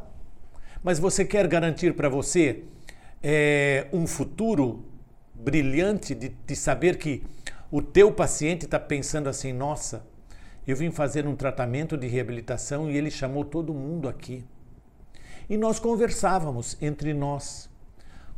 Mas 0.85 0.99
você 0.99 1.25
quer 1.25 1.49
garantir 1.49 1.95
para 1.95 2.11
você 2.11 2.65
é, 3.23 3.87
um 3.95 4.07
futuro 4.07 4.85
brilhante 5.33 6.15
de, 6.15 6.29
de 6.29 6.55
saber 6.55 6.99
que 6.99 7.23
o 7.71 7.81
teu 7.81 8.13
paciente 8.13 8.67
está 8.67 8.79
pensando 8.79 9.31
assim: 9.31 9.55
nossa, 9.55 10.05
eu 10.67 10.77
vim 10.77 10.91
fazer 10.91 11.27
um 11.27 11.35
tratamento 11.35 11.97
de 11.97 12.07
reabilitação 12.07 12.91
e 12.91 12.97
ele 12.97 13.11
chamou 13.11 13.43
todo 13.43 13.73
mundo 13.73 14.07
aqui. 14.07 14.45
E 15.49 15.57
nós 15.57 15.81
conversávamos 15.81 16.77
entre 16.83 17.15
nós. 17.15 17.71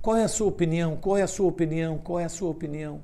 Qual 0.01 0.17
é 0.17 0.23
a 0.23 0.29
sua 0.29 0.47
opinião? 0.47 0.97
Qual 0.97 1.19
é 1.19 1.23
a 1.23 1.27
sua 1.27 1.49
opinião? 1.49 1.99
Qual 1.99 2.21
é 2.21 2.25
a 2.25 2.29
sua 2.29 2.51
opinião? 2.51 3.03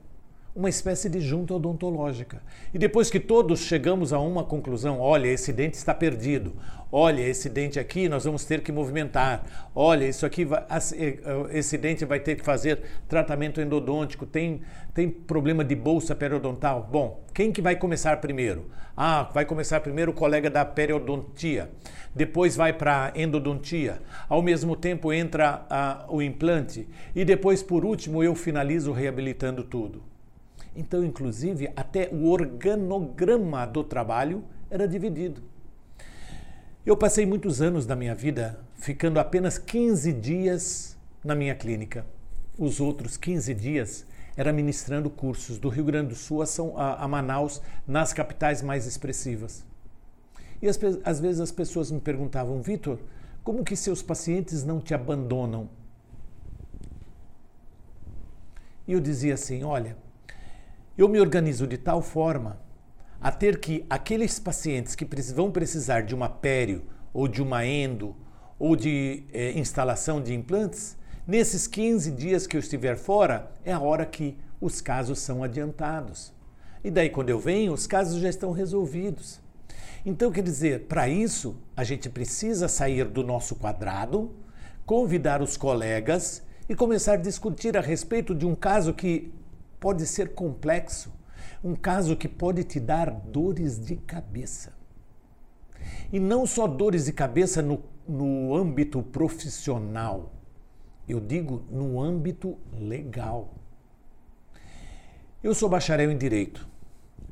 Uma 0.54 0.68
espécie 0.68 1.08
de 1.08 1.20
junta 1.20 1.54
odontológica. 1.54 2.42
E 2.74 2.78
depois 2.78 3.10
que 3.10 3.20
todos 3.20 3.60
chegamos 3.60 4.12
a 4.12 4.18
uma 4.18 4.44
conclusão, 4.44 5.00
olha, 5.00 5.28
esse 5.28 5.52
dente 5.52 5.76
está 5.76 5.94
perdido, 5.94 6.54
olha, 6.90 7.22
esse 7.22 7.48
dente 7.48 7.78
aqui 7.78 8.08
nós 8.08 8.24
vamos 8.24 8.44
ter 8.44 8.60
que 8.60 8.72
movimentar, 8.72 9.70
olha, 9.74 10.06
isso 10.06 10.26
aqui, 10.26 10.46
eh, 10.96 11.18
esse 11.52 11.78
dente 11.78 12.04
vai 12.04 12.18
ter 12.18 12.36
que 12.36 12.44
fazer 12.44 12.82
tratamento 13.08 13.60
endodôntico, 13.60 14.26
tem, 14.26 14.62
tem 14.92 15.08
problema 15.08 15.64
de 15.64 15.76
bolsa 15.76 16.14
periodontal. 16.14 16.88
Bom, 16.90 17.22
quem 17.32 17.52
que 17.52 17.62
vai 17.62 17.76
começar 17.76 18.16
primeiro? 18.16 18.70
Ah, 18.96 19.30
vai 19.32 19.44
começar 19.44 19.80
primeiro 19.80 20.10
o 20.10 20.14
colega 20.14 20.50
da 20.50 20.64
periodontia, 20.64 21.70
depois 22.12 22.56
vai 22.56 22.72
para 22.72 23.12
a 23.14 23.18
endodontia, 23.18 24.02
ao 24.28 24.42
mesmo 24.42 24.74
tempo 24.74 25.12
entra 25.12 25.64
a, 25.70 26.06
o 26.08 26.20
implante 26.20 26.88
e 27.14 27.24
depois, 27.24 27.62
por 27.62 27.84
último, 27.84 28.22
eu 28.22 28.34
finalizo 28.34 28.90
reabilitando 28.92 29.62
tudo. 29.62 30.09
Então, 30.74 31.04
inclusive, 31.04 31.70
até 31.74 32.08
o 32.12 32.26
organograma 32.28 33.66
do 33.66 33.82
trabalho 33.82 34.44
era 34.70 34.86
dividido. 34.86 35.42
Eu 36.86 36.96
passei 36.96 37.26
muitos 37.26 37.60
anos 37.60 37.86
da 37.86 37.94
minha 37.94 38.14
vida 38.14 38.60
ficando 38.74 39.18
apenas 39.20 39.58
15 39.58 40.12
dias 40.12 40.96
na 41.22 41.34
minha 41.34 41.54
clínica. 41.54 42.06
Os 42.58 42.80
outros 42.80 43.16
15 43.16 43.52
dias 43.54 44.06
era 44.36 44.52
ministrando 44.52 45.10
cursos 45.10 45.58
do 45.58 45.68
Rio 45.68 45.84
Grande 45.84 46.08
do 46.10 46.14
Sul 46.14 46.42
a, 46.76 47.06
Manaus, 47.06 47.60
nas 47.86 48.12
capitais 48.12 48.62
mais 48.62 48.86
expressivas. 48.86 49.64
E 50.62 50.68
às 50.68 51.20
vezes 51.20 51.40
as 51.40 51.52
pessoas 51.52 51.90
me 51.90 52.00
perguntavam, 52.00 52.62
Vitor, 52.62 52.98
Como 53.42 53.64
que 53.64 53.74
seus 53.74 54.02
pacientes 54.02 54.64
não 54.64 54.80
te 54.80 54.94
abandonam? 54.94 55.68
E 58.86 58.92
eu 58.92 59.00
dizia 59.00 59.34
assim: 59.34 59.62
olha, 59.62 59.96
eu 61.02 61.08
me 61.08 61.20
organizo 61.20 61.66
de 61.66 61.78
tal 61.78 62.02
forma 62.02 62.60
a 63.20 63.30
ter 63.30 63.58
que 63.58 63.84
aqueles 63.88 64.38
pacientes 64.38 64.94
que 64.94 65.06
vão 65.32 65.50
precisar 65.50 66.02
de 66.02 66.14
uma 66.14 66.28
pério 66.28 66.82
ou 67.12 67.26
de 67.26 67.42
uma 67.42 67.64
endo 67.66 68.14
ou 68.58 68.76
de 68.76 69.24
é, 69.32 69.58
instalação 69.58 70.22
de 70.22 70.34
implantes, 70.34 70.96
nesses 71.26 71.66
15 71.66 72.10
dias 72.10 72.46
que 72.46 72.56
eu 72.56 72.60
estiver 72.60 72.96
fora, 72.96 73.50
é 73.64 73.72
a 73.72 73.80
hora 73.80 74.04
que 74.04 74.36
os 74.60 74.82
casos 74.82 75.18
são 75.20 75.42
adiantados. 75.42 76.32
E 76.84 76.90
daí, 76.90 77.08
quando 77.08 77.30
eu 77.30 77.38
venho, 77.38 77.72
os 77.72 77.86
casos 77.86 78.20
já 78.20 78.28
estão 78.28 78.52
resolvidos. 78.52 79.40
Então, 80.04 80.30
quer 80.30 80.42
dizer, 80.42 80.80
para 80.80 81.08
isso, 81.08 81.56
a 81.76 81.84
gente 81.84 82.10
precisa 82.10 82.68
sair 82.68 83.06
do 83.06 83.22
nosso 83.22 83.56
quadrado, 83.56 84.34
convidar 84.84 85.40
os 85.40 85.56
colegas 85.56 86.42
e 86.68 86.74
começar 86.74 87.14
a 87.14 87.16
discutir 87.16 87.76
a 87.76 87.80
respeito 87.80 88.34
de 88.34 88.46
um 88.46 88.54
caso 88.54 88.92
que 88.92 89.32
pode 89.80 90.06
ser 90.06 90.34
complexo, 90.34 91.12
um 91.64 91.74
caso 91.74 92.16
que 92.16 92.28
pode 92.28 92.62
te 92.62 92.78
dar 92.78 93.10
dores 93.10 93.84
de 93.84 93.96
cabeça. 93.96 94.72
E 96.12 96.20
não 96.20 96.46
só 96.46 96.68
dores 96.68 97.06
de 97.06 97.12
cabeça 97.12 97.62
no, 97.62 97.82
no 98.06 98.54
âmbito 98.54 99.02
profissional, 99.02 100.32
eu 101.08 101.18
digo 101.18 101.64
no 101.70 102.00
âmbito 102.00 102.56
legal. 102.72 103.54
Eu 105.42 105.54
sou 105.54 105.68
bacharel 105.68 106.10
em 106.10 106.18
direito 106.18 106.70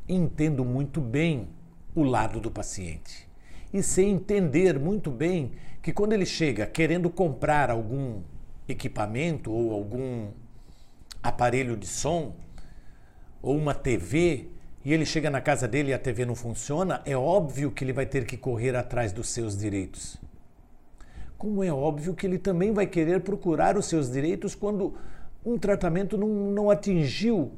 entendo 0.09 0.65
muito 0.65 1.01
bem 1.01 1.49
o 1.95 2.03
lado 2.03 2.41
do 2.41 2.51
paciente. 2.51 3.29
E 3.73 3.83
sei 3.83 4.07
entender 4.07 4.79
muito 4.79 5.11
bem 5.11 5.53
que 5.83 5.93
quando 5.93 6.15
ele 6.15 6.25
chega 6.25 6.67
querendo 6.67 7.11
comprar 7.11 7.71
algum 7.71 8.23
equipamento 8.67 9.53
ou 9.53 9.73
algum 9.73 10.29
aparelho 11.29 11.77
de 11.77 11.87
som 11.87 12.35
ou 13.41 13.57
uma 13.57 13.75
TV 13.75 14.49
e 14.85 14.93
ele 14.93 15.05
chega 15.05 15.29
na 15.29 15.41
casa 15.41 15.69
dele 15.69 15.91
e 15.91 15.95
a 15.95 15.99
TV 15.99 16.25
não 16.25 16.35
funciona, 16.35 17.03
é 17.05 17.17
óbvio 17.17 17.71
que 17.71 17.85
ele 17.85 17.93
vai 17.93 18.07
ter 18.07 18.25
que 18.25 18.37
correr 18.37 18.75
atrás 18.75 19.13
dos 19.13 19.29
seus 19.29 19.57
direitos. 19.57 20.17
Como 21.37 21.63
é 21.63 21.73
óbvio 21.73 22.15
que 22.15 22.27
ele 22.27 22.39
também 22.39 22.73
vai 22.73 22.87
querer 22.87 23.21
procurar 23.21 23.77
os 23.77 23.87
seus 23.87 24.11
direitos 24.11 24.55
quando 24.55 24.95
um 25.45 25.59
tratamento 25.59 26.17
não, 26.17 26.29
não 26.29 26.71
atingiu 26.71 27.53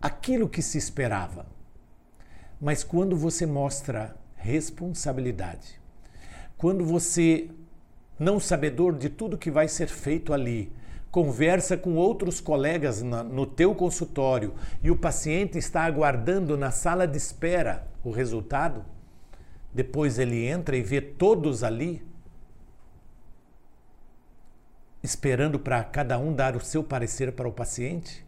aquilo 0.00 0.48
que 0.48 0.62
se 0.62 0.78
esperava. 0.78 1.46
Mas 2.60 2.82
quando 2.82 3.16
você 3.16 3.44
mostra 3.44 4.16
responsabilidade, 4.36 5.80
quando 6.56 6.84
você, 6.84 7.50
não 8.18 8.40
sabedor 8.40 8.96
de 8.96 9.10
tudo 9.10 9.36
que 9.36 9.50
vai 9.50 9.68
ser 9.68 9.88
feito 9.88 10.32
ali, 10.32 10.72
conversa 11.16 11.78
com 11.78 11.94
outros 11.94 12.42
colegas 12.42 13.00
na, 13.00 13.24
no 13.24 13.46
teu 13.46 13.74
consultório 13.74 14.52
e 14.82 14.90
o 14.90 14.96
paciente 14.98 15.56
está 15.56 15.82
aguardando 15.84 16.58
na 16.58 16.70
sala 16.70 17.08
de 17.08 17.16
espera 17.16 17.88
o 18.04 18.10
resultado, 18.10 18.84
depois 19.72 20.18
ele 20.18 20.44
entra 20.44 20.76
e 20.76 20.82
vê 20.82 21.00
todos 21.00 21.64
ali, 21.64 22.06
esperando 25.02 25.58
para 25.58 25.82
cada 25.84 26.18
um 26.18 26.34
dar 26.34 26.54
o 26.54 26.60
seu 26.60 26.84
parecer 26.84 27.32
para 27.32 27.48
o 27.48 27.52
paciente, 27.52 28.22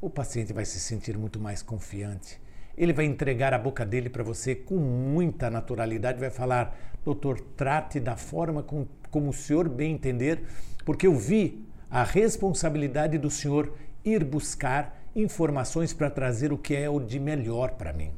o 0.00 0.10
paciente 0.10 0.52
vai 0.52 0.64
se 0.64 0.80
sentir 0.80 1.16
muito 1.16 1.38
mais 1.38 1.62
confiante. 1.62 2.40
Ele 2.76 2.92
vai 2.92 3.04
entregar 3.04 3.54
a 3.54 3.58
boca 3.58 3.86
dele 3.86 4.10
para 4.10 4.24
você 4.24 4.52
com 4.52 4.78
muita 4.78 5.48
naturalidade, 5.48 6.18
vai 6.18 6.30
falar: 6.30 6.76
doutor, 7.04 7.38
trate 7.56 8.00
da 8.00 8.16
forma 8.16 8.64
com, 8.64 8.84
como 9.12 9.30
o 9.30 9.32
senhor 9.32 9.68
bem 9.68 9.94
entender, 9.94 10.42
porque 10.84 11.06
eu 11.06 11.14
vi 11.14 11.70
a 11.92 12.02
responsabilidade 12.02 13.18
do 13.18 13.28
senhor 13.28 13.74
ir 14.02 14.24
buscar 14.24 14.98
informações 15.14 15.92
para 15.92 16.08
trazer 16.08 16.50
o 16.50 16.56
que 16.56 16.74
é 16.74 16.88
o 16.88 16.98
de 16.98 17.20
melhor 17.20 17.72
para 17.72 17.92
mim. 17.92 18.10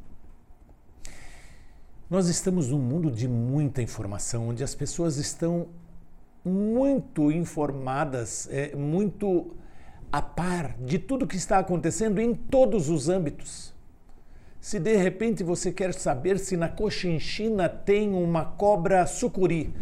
Nós 2.09 2.29
estamos 2.29 2.69
num 2.69 2.79
mundo 2.79 3.11
de 3.11 3.27
muita 3.27 3.81
informação, 3.81 4.47
onde 4.47 4.63
as 4.63 4.73
pessoas 4.73 5.17
estão 5.17 5.67
muito 6.45 7.29
informadas, 7.29 8.47
é, 8.49 8.73
muito 8.73 9.53
a 10.09 10.21
par 10.21 10.77
de 10.79 10.97
tudo 10.97 11.27
que 11.27 11.35
está 11.35 11.59
acontecendo 11.59 12.21
em 12.21 12.33
todos 12.33 12.89
os 12.89 13.09
âmbitos. 13.09 13.73
Se 14.61 14.79
de 14.79 14.95
repente 14.95 15.43
você 15.43 15.69
quer 15.69 15.93
saber 15.93 16.39
se 16.39 16.55
na 16.55 16.69
Cochinchina 16.69 17.67
tem 17.67 18.13
uma 18.13 18.45
cobra 18.45 19.05
sucuri, 19.05 19.73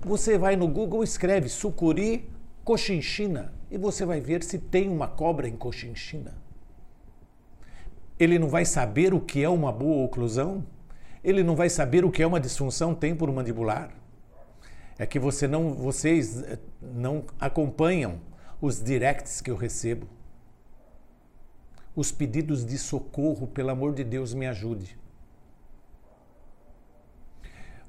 você 0.00 0.38
vai 0.38 0.56
no 0.56 0.66
Google 0.66 1.02
e 1.02 1.04
escreve 1.04 1.50
sucuri 1.50 2.32
Cochinchina 2.64 3.52
e 3.70 3.76
você 3.76 4.04
vai 4.04 4.20
ver 4.20 4.42
se 4.42 4.58
tem 4.58 4.88
uma 4.88 5.06
cobra 5.06 5.46
em 5.46 5.56
Cochinchina. 5.56 6.34
Ele 8.18 8.38
não 8.38 8.48
vai 8.48 8.64
saber 8.64 9.12
o 9.12 9.20
que 9.20 9.42
é 9.42 9.48
uma 9.48 9.72
boa 9.72 10.04
oclusão? 10.04 10.64
Ele 11.22 11.42
não 11.42 11.56
vai 11.56 11.68
saber 11.68 12.04
o 12.04 12.10
que 12.10 12.22
é 12.22 12.26
uma 12.26 12.40
disfunção 12.40 12.94
temporomandibular? 12.94 13.90
É 14.98 15.04
que 15.04 15.18
você 15.18 15.48
não, 15.48 15.74
vocês 15.74 16.42
eh, 16.42 16.58
não 16.80 17.24
acompanham 17.40 18.20
os 18.60 18.80
directs 18.82 19.40
que 19.40 19.50
eu 19.50 19.56
recebo 19.56 20.06
os 21.96 22.10
pedidos 22.10 22.64
de 22.64 22.76
socorro, 22.76 23.46
pelo 23.46 23.70
amor 23.70 23.94
de 23.94 24.02
Deus, 24.02 24.34
me 24.34 24.46
ajude. 24.46 24.98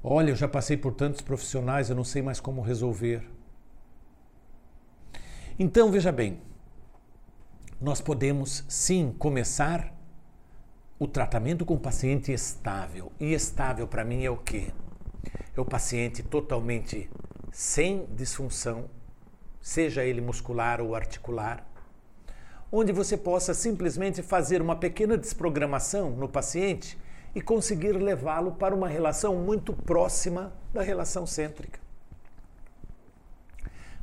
Olha, 0.02 0.30
eu 0.30 0.36
já 0.36 0.46
passei 0.46 0.76
por 0.76 0.94
tantos 0.94 1.20
profissionais, 1.20 1.90
eu 1.90 1.96
não 1.96 2.04
sei 2.04 2.22
mais 2.22 2.38
como 2.38 2.60
resolver. 2.60 3.28
Então, 5.58 5.90
veja 5.90 6.12
bem, 6.12 6.38
nós 7.80 7.98
podemos 7.98 8.62
sim 8.68 9.14
começar 9.18 9.90
o 10.98 11.08
tratamento 11.08 11.64
com 11.64 11.72
o 11.72 11.80
paciente 11.80 12.30
estável. 12.30 13.10
E 13.18 13.32
estável 13.32 13.88
para 13.88 14.04
mim 14.04 14.22
é 14.22 14.30
o 14.30 14.36
quê? 14.36 14.70
É 15.56 15.58
o 15.58 15.64
paciente 15.64 16.22
totalmente 16.22 17.08
sem 17.50 18.04
disfunção, 18.14 18.90
seja 19.58 20.04
ele 20.04 20.20
muscular 20.20 20.78
ou 20.82 20.94
articular, 20.94 21.66
onde 22.70 22.92
você 22.92 23.16
possa 23.16 23.54
simplesmente 23.54 24.20
fazer 24.20 24.60
uma 24.60 24.76
pequena 24.76 25.16
desprogramação 25.16 26.10
no 26.10 26.28
paciente 26.28 26.98
e 27.34 27.40
conseguir 27.40 27.92
levá-lo 27.92 28.52
para 28.52 28.74
uma 28.74 28.88
relação 28.88 29.36
muito 29.36 29.72
próxima 29.72 30.52
da 30.74 30.82
relação 30.82 31.24
cêntrica. 31.24 31.85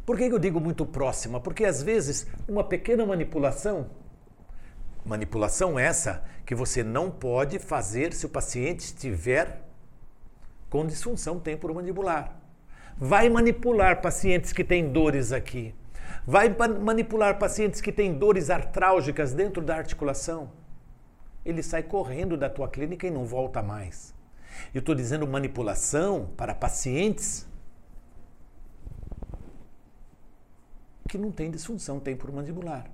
Por 0.06 0.18
que 0.18 0.26
eu 0.26 0.40
digo 0.40 0.60
muito 0.60 0.86
próxima? 0.86 1.40
Porque 1.40 1.66
às 1.66 1.82
vezes 1.82 2.28
uma 2.48 2.64
pequena 2.64 3.06
manipulação, 3.06 3.90
manipulação 5.06 5.80
essa 5.80 6.24
que 6.46 6.54
você 6.54 6.84
não 6.84 7.10
pode 7.10 7.60
fazer 7.60 8.14
se 8.14 8.26
o 8.26 8.30
paciente 8.30 8.80
estiver 8.82 9.62
com 10.70 10.86
disfunção 10.86 11.40
temporomandibular. 11.40 12.36
Vai 12.98 13.30
manipular 13.30 14.02
pacientes 14.02 14.52
que 14.52 14.64
têm 14.64 14.92
dores 14.92 15.32
aqui, 15.32 15.74
Vai 16.26 16.56
manipular 16.82 17.38
pacientes 17.38 17.82
que 17.82 17.92
têm 17.92 18.14
dores 18.14 18.50
artrálgicas 18.50 19.34
dentro 19.34 19.62
da 19.62 19.76
articulação. 19.76 20.52
Ele 21.46 21.62
sai 21.62 21.84
correndo 21.84 22.38
da 22.38 22.50
tua 22.50 22.70
clínica 22.70 23.06
e 23.06 23.12
não 23.12 23.26
volta 23.26 23.62
mais. 23.62 24.16
Eu 24.74 24.80
estou 24.80 24.96
dizendo 24.96 25.28
manipulação 25.28 26.30
para 26.38 26.56
pacientes 26.56 27.46
que 31.14 31.18
não 31.20 31.32
têm 31.32 31.52
disfunção 31.52 32.00
temporomandibular. 32.00 32.90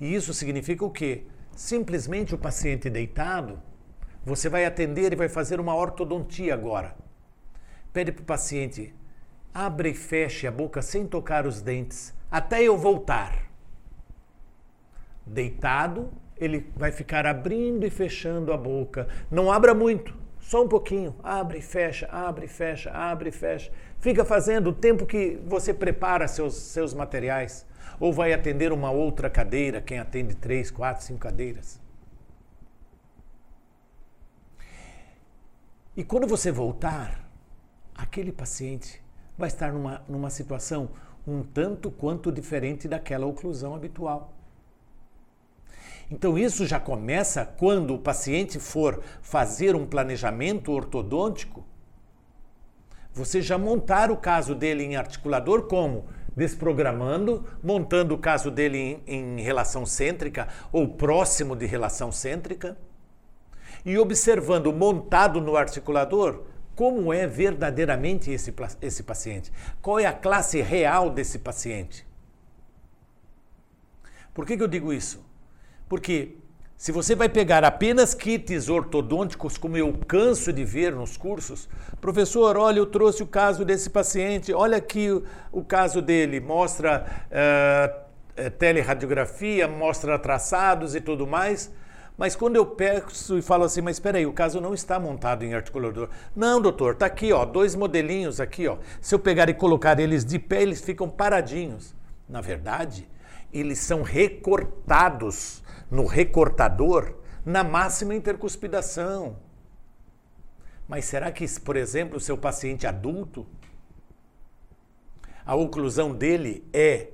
E 0.00 0.12
isso 0.12 0.34
significa 0.34 0.84
o 0.84 0.90
quê? 0.90 1.22
Simplesmente 1.54 2.34
o 2.34 2.38
paciente 2.38 2.90
deitado, 2.90 3.62
você 4.24 4.48
vai 4.48 4.64
atender 4.64 5.12
e 5.12 5.16
vai 5.16 5.28
fazer 5.28 5.60
uma 5.60 5.72
ortodontia 5.72 6.52
agora. 6.52 6.96
Pede 7.92 8.10
para 8.10 8.22
o 8.22 8.26
paciente, 8.26 8.92
abre 9.54 9.90
e 9.90 9.94
feche 9.94 10.48
a 10.48 10.50
boca 10.50 10.82
sem 10.82 11.06
tocar 11.06 11.46
os 11.46 11.62
dentes 11.62 12.12
até 12.28 12.60
eu 12.60 12.76
voltar. 12.76 13.48
Deitado, 15.24 16.12
ele 16.36 16.72
vai 16.74 16.90
ficar 16.90 17.24
abrindo 17.24 17.86
e 17.86 17.90
fechando 17.90 18.52
a 18.52 18.56
boca. 18.56 19.06
Não 19.30 19.52
abra 19.52 19.72
muito, 19.72 20.12
só 20.42 20.62
um 20.62 20.68
pouquinho. 20.68 21.14
Abre 21.22 21.58
e 21.58 21.62
fecha, 21.62 22.06
abre 22.10 22.44
e 22.44 22.48
fecha, 22.48 22.90
abre 22.90 23.30
e 23.30 23.32
fecha. 23.32 23.72
Fica 23.98 24.24
fazendo 24.24 24.70
o 24.70 24.72
tempo 24.72 25.06
que 25.06 25.40
você 25.46 25.72
prepara 25.72 26.28
seus, 26.28 26.54
seus 26.54 26.92
materiais. 26.92 27.64
Ou 27.98 28.12
vai 28.12 28.32
atender 28.32 28.72
uma 28.72 28.90
outra 28.90 29.30
cadeira, 29.30 29.80
quem 29.80 29.98
atende 29.98 30.34
três, 30.34 30.70
quatro, 30.70 31.04
cinco 31.04 31.20
cadeiras. 31.20 31.80
E 35.96 36.02
quando 36.02 36.26
você 36.26 36.50
voltar, 36.50 37.30
aquele 37.94 38.32
paciente 38.32 39.02
vai 39.38 39.48
estar 39.48 39.72
numa, 39.72 40.02
numa 40.08 40.30
situação 40.30 40.90
um 41.26 41.42
tanto 41.42 41.90
quanto 41.90 42.32
diferente 42.32 42.88
daquela 42.88 43.26
oclusão 43.26 43.74
habitual. 43.74 44.32
Então, 46.12 46.36
isso 46.36 46.66
já 46.66 46.78
começa 46.78 47.42
quando 47.42 47.94
o 47.94 47.98
paciente 47.98 48.60
for 48.60 49.02
fazer 49.22 49.74
um 49.74 49.86
planejamento 49.86 50.70
ortodôntico, 50.70 51.64
Você 53.14 53.40
já 53.40 53.58
montar 53.58 54.10
o 54.10 54.16
caso 54.16 54.54
dele 54.54 54.84
em 54.84 54.96
articulador 54.96 55.68
como? 55.68 56.04
desprogramando, 56.34 57.46
montando 57.62 58.14
o 58.14 58.18
caso 58.18 58.50
dele 58.50 59.02
em, 59.06 59.36
em, 59.38 59.40
relação 59.42 59.84
cêntrica 59.84 60.48
ou 60.70 60.88
próximo 60.88 61.54
de 61.54 61.66
relação 61.66 62.10
cêntrica 62.10 62.76
e 63.84 63.98
observando 63.98 64.72
montado 64.72 65.42
no 65.42 65.56
articulador 65.56 66.44
como 66.74 67.12
é 67.12 67.26
verdadeiramente 67.26 68.30
esse, 68.30 68.54
esse 68.80 69.02
paciente, 69.02 69.52
qual 69.82 69.98
é 69.98 70.06
a 70.06 70.12
classe 70.14 70.62
real 70.62 71.10
desse 71.10 71.38
paciente. 71.38 72.06
Por 74.32 74.46
que, 74.46 74.56
que 74.56 74.62
eu 74.62 74.68
digo 74.68 74.90
isso? 74.90 75.31
Porque 75.92 76.36
se 76.74 76.90
você 76.90 77.14
vai 77.14 77.28
pegar 77.28 77.62
apenas 77.64 78.14
kits 78.14 78.70
ortodônticos, 78.70 79.58
como 79.58 79.76
eu 79.76 79.92
canso 80.08 80.50
de 80.50 80.64
ver 80.64 80.94
nos 80.94 81.18
cursos, 81.18 81.68
professor, 82.00 82.56
olha, 82.56 82.78
eu 82.78 82.86
trouxe 82.86 83.22
o 83.22 83.26
caso 83.26 83.62
desse 83.62 83.90
paciente, 83.90 84.54
olha 84.54 84.78
aqui 84.78 85.10
o, 85.10 85.22
o 85.52 85.62
caso 85.62 86.00
dele, 86.00 86.40
mostra 86.40 87.04
uh, 87.28 88.50
teleradiografia, 88.52 89.68
mostra 89.68 90.18
traçados 90.18 90.94
e 90.94 91.00
tudo 91.02 91.26
mais. 91.26 91.70
Mas 92.16 92.34
quando 92.34 92.56
eu 92.56 92.64
peço 92.64 93.36
e 93.36 93.42
falo 93.42 93.64
assim, 93.64 93.82
mas 93.82 93.96
espera 93.96 94.16
aí, 94.16 94.24
o 94.24 94.32
caso 94.32 94.62
não 94.62 94.72
está 94.72 94.98
montado 94.98 95.44
em 95.44 95.52
articulador. 95.52 96.08
Não, 96.34 96.58
doutor, 96.58 96.94
tá 96.94 97.04
aqui, 97.04 97.34
ó, 97.34 97.44
dois 97.44 97.74
modelinhos 97.74 98.40
aqui, 98.40 98.66
ó. 98.66 98.78
Se 98.98 99.14
eu 99.14 99.18
pegar 99.18 99.50
e 99.50 99.52
colocar 99.52 100.00
eles 100.00 100.24
de 100.24 100.38
pé, 100.38 100.62
eles 100.62 100.80
ficam 100.80 101.10
paradinhos. 101.10 101.94
Na 102.26 102.40
verdade, 102.40 103.06
eles 103.52 103.80
são 103.80 104.00
recortados 104.00 105.61
no 105.92 106.06
recortador 106.06 107.14
na 107.44 107.62
máxima 107.62 108.14
intercuspidação. 108.14 109.36
Mas 110.88 111.04
será 111.04 111.30
que, 111.30 111.46
por 111.60 111.76
exemplo, 111.76 112.16
o 112.16 112.20
seu 112.20 112.38
paciente 112.38 112.86
adulto, 112.86 113.46
a 115.44 115.54
oclusão 115.54 116.14
dele 116.14 116.66
é 116.72 117.10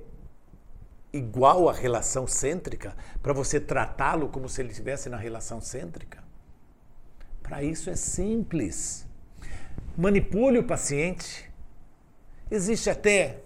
igual 1.11 1.67
à 1.67 1.73
relação 1.73 2.25
cêntrica 2.25 2.95
para 3.21 3.33
você 3.33 3.59
tratá-lo 3.59 4.29
como 4.29 4.47
se 4.47 4.61
ele 4.61 4.69
estivesse 4.69 5.09
na 5.09 5.17
relação 5.17 5.59
cêntrica? 5.59 6.23
Para 7.43 7.61
isso 7.61 7.89
é 7.89 7.97
simples. 7.97 9.05
Manipule 9.97 10.59
o 10.59 10.63
paciente. 10.63 11.51
Existe 12.49 12.89
até 12.89 13.41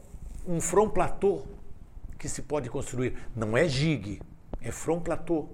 um 0.46 0.62
front 0.62 0.92
platô 0.92 1.44
que 2.20 2.30
se 2.30 2.44
pode 2.44 2.70
construir. 2.70 3.18
Não 3.36 3.58
é 3.58 3.68
gig, 3.68 4.22
é 4.64 4.72
front 4.72 5.04
platô, 5.04 5.50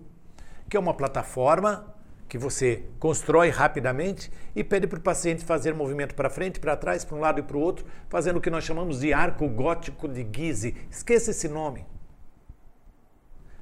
que 0.69 0.77
é 0.77 0.79
uma 0.79 0.93
plataforma 0.93 1.95
que 2.29 2.37
você 2.37 2.85
constrói 2.99 3.49
rapidamente 3.49 4.31
e 4.55 4.63
pede 4.63 4.85
para 4.85 4.99
o 4.99 5.01
paciente 5.01 5.43
fazer 5.43 5.73
movimento 5.73 6.13
para 6.13 6.29
frente, 6.29 6.59
para 6.59 6.77
trás, 6.77 7.03
para 7.03 7.17
um 7.17 7.19
lado 7.19 7.39
e 7.39 7.43
para 7.43 7.57
o 7.57 7.59
outro, 7.59 7.85
fazendo 8.07 8.37
o 8.37 8.41
que 8.41 8.51
nós 8.51 8.63
chamamos 8.63 8.99
de 8.99 9.11
arco 9.11 9.49
gótico 9.49 10.07
de 10.07 10.23
Guise. 10.23 10.77
Esqueça 10.91 11.31
esse 11.31 11.49
nome. 11.49 11.87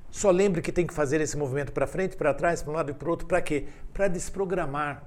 Só 0.09 0.31
lembre 0.31 0.61
que 0.61 0.71
tem 0.71 0.85
que 0.85 0.93
fazer 0.93 1.21
esse 1.21 1.37
movimento 1.37 1.71
para 1.71 1.87
frente, 1.87 2.17
para 2.17 2.33
trás, 2.33 2.61
para 2.61 2.71
um 2.71 2.75
lado 2.75 2.91
e 2.91 2.93
para 2.93 3.07
o 3.07 3.11
outro. 3.11 3.25
Para 3.25 3.41
quê? 3.41 3.67
Para 3.93 4.09
desprogramar. 4.09 5.03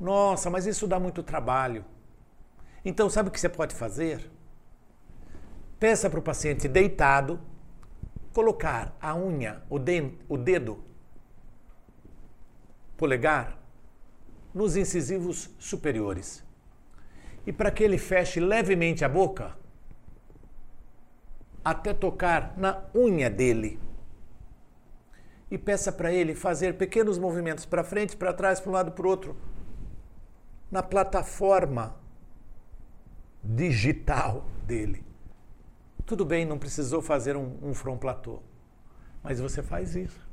Nossa, 0.00 0.48
mas 0.48 0.66
isso 0.66 0.86
dá 0.86 0.98
muito 0.98 1.22
trabalho. 1.22 1.84
Então, 2.84 3.10
sabe 3.10 3.28
o 3.28 3.32
que 3.32 3.40
você 3.40 3.48
pode 3.48 3.74
fazer? 3.74 4.30
Peça 5.78 6.08
para 6.08 6.18
o 6.18 6.22
paciente 6.22 6.66
deitado 6.66 7.40
colocar 8.36 8.94
a 9.00 9.14
unha, 9.14 9.62
o, 9.70 9.76
o 10.28 10.36
dedo 10.36 10.84
polegar 12.94 13.58
nos 14.52 14.76
incisivos 14.76 15.48
superiores. 15.58 16.44
E 17.46 17.52
para 17.52 17.70
que 17.70 17.82
ele 17.82 17.96
feche 17.96 18.38
levemente 18.38 19.06
a 19.06 19.08
boca, 19.08 19.56
até 21.64 21.94
tocar 21.94 22.52
na 22.58 22.84
unha 22.94 23.30
dele. 23.30 23.80
E 25.50 25.56
peça 25.56 25.90
para 25.90 26.12
ele 26.12 26.34
fazer 26.34 26.76
pequenos 26.76 27.18
movimentos 27.18 27.64
para 27.64 27.82
frente, 27.82 28.18
para 28.18 28.34
trás, 28.34 28.60
para 28.60 28.70
um 28.70 28.74
lado, 28.74 28.92
para 28.92 29.06
o 29.06 29.08
outro, 29.08 29.34
na 30.70 30.82
plataforma 30.82 31.96
digital 33.42 34.44
dele. 34.66 35.05
Tudo 36.06 36.24
bem, 36.24 36.44
não 36.46 36.56
precisou 36.56 37.02
fazer 37.02 37.36
um, 37.36 37.58
um 37.60 37.74
front 37.74 37.98
platô, 37.98 38.40
mas 39.24 39.40
você 39.40 39.60
faz 39.60 39.96
isso. 39.96 40.24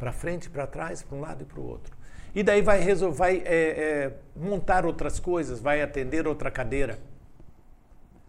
Para 0.00 0.12
frente, 0.12 0.50
para 0.50 0.66
trás, 0.66 1.00
para 1.00 1.16
um 1.16 1.20
lado 1.20 1.42
e 1.42 1.46
para 1.46 1.60
o 1.60 1.64
outro. 1.64 1.96
E 2.34 2.42
daí 2.42 2.60
vai, 2.60 2.80
resolver, 2.80 3.16
vai 3.16 3.36
é, 3.38 3.44
é, 3.44 4.18
montar 4.34 4.84
outras 4.84 5.20
coisas, 5.20 5.60
vai 5.60 5.80
atender 5.80 6.26
outra 6.26 6.50
cadeira. 6.50 6.98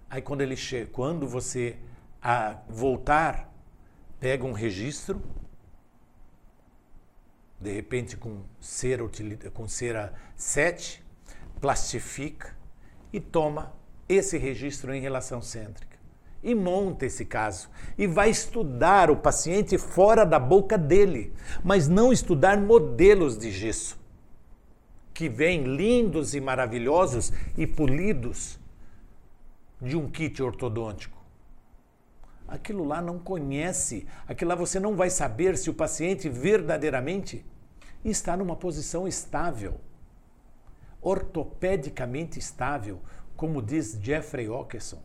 Aí 0.08 0.22
quando 0.22 0.42
ele 0.42 0.56
chega, 0.56 0.92
quando 0.92 1.28
você 1.28 1.78
a, 2.22 2.58
voltar, 2.70 3.52
pega 4.20 4.46
um 4.46 4.52
registro, 4.52 5.20
de 7.60 7.74
repente 7.74 8.16
com 8.18 8.44
cera, 8.60 9.04
com 9.52 9.68
cera 9.68 10.14
7, 10.36 11.04
plastifica 11.60 12.56
e 13.12 13.20
toma 13.20 13.81
esse 14.14 14.38
registro 14.38 14.94
em 14.94 15.02
relação 15.02 15.42
cêntrica. 15.42 15.98
E 16.44 16.56
monta 16.56 17.06
esse 17.06 17.24
caso. 17.24 17.70
E 17.98 18.08
vai 18.08 18.30
estudar 18.30 19.12
o 19.12 19.16
paciente 19.16 19.78
fora 19.78 20.26
da 20.26 20.40
boca 20.40 20.78
dele, 20.78 21.32
mas 21.64 21.88
não 21.88 22.12
estudar 22.12 22.58
modelos 22.58 23.38
de 23.38 23.52
gesso, 23.52 24.00
que 25.14 25.30
vêm 25.30 25.64
lindos 25.64 26.34
e 26.34 26.42
maravilhosos 26.42 27.32
e 27.56 27.68
polidos 27.68 28.60
de 29.80 29.96
um 29.96 30.10
kit 30.10 30.42
ortodôntico. 30.42 31.22
Aquilo 32.48 32.84
lá 32.84 33.02
não 33.02 33.18
conhece, 33.18 34.06
aquilo 34.28 34.50
lá 34.50 34.56
você 34.56 34.80
não 34.80 34.96
vai 34.96 35.10
saber 35.10 35.58
se 35.58 35.70
o 35.70 35.74
paciente 35.74 36.28
verdadeiramente 36.28 37.46
está 38.04 38.36
numa 38.36 38.56
posição 38.56 39.08
estável, 39.08 39.80
ortopedicamente 41.02 42.38
estável, 42.38 43.00
como 43.42 43.60
diz 43.60 43.98
Jeffrey 44.00 44.48
Ockerson. 44.48 45.02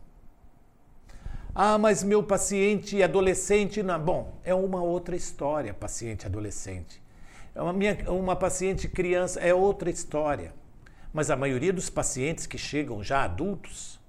Ah, 1.55 1.75
mas 1.79 2.03
meu 2.03 2.21
paciente 2.21 3.01
adolescente. 3.01 3.81
Não. 3.81 3.99
Bom, 3.99 4.39
é 4.43 4.53
uma 4.53 4.79
outra 4.79 5.15
história, 5.15 5.73
paciente 5.73 6.27
adolescente. 6.27 7.01
É 7.55 7.61
uma, 7.63 7.73
minha, 7.73 7.97
uma 8.11 8.35
paciente 8.35 8.87
criança 8.87 9.39
é 9.39 9.55
outra 9.55 9.89
história. 9.89 10.53
Mas 11.11 11.31
a 11.31 11.35
maioria 11.35 11.73
dos 11.73 11.89
pacientes 11.89 12.45
que 12.45 12.59
chegam 12.59 13.01
já 13.03 13.23
adultos, 13.23 13.99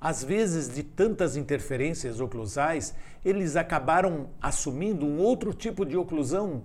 às 0.00 0.22
vezes 0.22 0.72
de 0.72 0.84
tantas 0.84 1.36
interferências 1.36 2.20
oclusais, 2.20 2.94
eles 3.24 3.56
acabaram 3.56 4.28
assumindo 4.40 5.04
um 5.04 5.18
outro 5.18 5.52
tipo 5.52 5.84
de 5.84 5.96
oclusão 5.96 6.62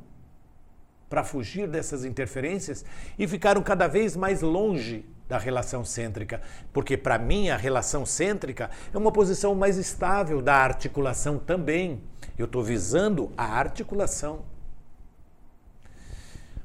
para 1.10 1.24
fugir 1.24 1.68
dessas 1.68 2.06
interferências 2.06 2.86
e 3.18 3.28
ficaram 3.28 3.64
cada 3.64 3.88
vez 3.88 4.16
mais 4.16 4.44
longe 4.44 5.17
da 5.28 5.38
relação 5.38 5.84
cêntrica, 5.84 6.42
porque 6.72 6.96
para 6.96 7.18
mim 7.18 7.50
a 7.50 7.58
relação 7.58 8.06
cêntrica 8.06 8.70
é 8.94 8.98
uma 8.98 9.12
posição 9.12 9.54
mais 9.54 9.78
estável 9.78 10.42
da 10.42 10.56
articulação 10.56 11.38
também. 11.38 12.02
Eu 12.38 12.46
estou 12.46 12.64
visando 12.64 13.32
a 13.38 13.46
articulação. 13.46 14.46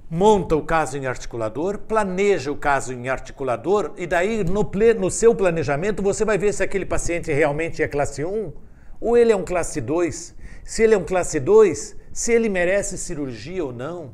Monta 0.09 0.55
o 0.55 0.62
caso 0.62 0.98
em 0.98 1.07
articulador, 1.07 1.79
planeja 1.79 2.53
o 2.53 2.57
caso 2.57 2.92
em 2.92 3.09
articulador, 3.09 3.92
e 3.96 4.07
daí 4.07 4.44
no, 4.44 4.70
no 4.98 5.11
seu 5.11 5.35
planejamento 5.35 6.03
você 6.03 6.22
vai 6.22 6.37
ver 6.37 6.53
se 6.53 6.62
aquele 6.62 6.85
paciente 6.85 7.33
realmente 7.33 7.83
é 7.83 7.88
classe 7.88 8.22
1 8.22 8.53
ou 9.01 9.16
ele 9.16 9.33
é 9.33 9.37
um 9.37 9.44
classe 9.44 9.81
2. 9.81 10.35
Se 10.64 10.83
ele 10.83 10.94
é 10.94 10.98
um 10.98 11.05
classe 11.05 11.40
2, 11.40 11.96
se 12.12 12.33
ele 12.33 12.48
merece 12.48 12.98
cirurgia 12.98 13.64
ou 13.64 13.72
não. 13.72 14.12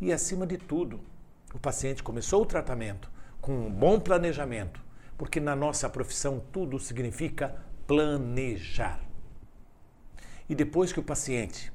E 0.00 0.12
acima 0.12 0.44
de 0.44 0.58
tudo, 0.58 1.00
o 1.54 1.58
paciente 1.58 2.02
começou 2.02 2.42
o 2.42 2.46
tratamento 2.46 3.10
com 3.40 3.52
um 3.52 3.70
bom 3.70 4.00
planejamento, 4.00 4.80
porque 5.16 5.38
na 5.38 5.54
nossa 5.54 5.88
profissão 5.88 6.42
tudo 6.52 6.78
significa 6.78 7.54
planejar. 7.86 9.00
E 10.48 10.54
depois 10.54 10.92
que 10.92 11.00
o 11.00 11.02
paciente 11.02 11.72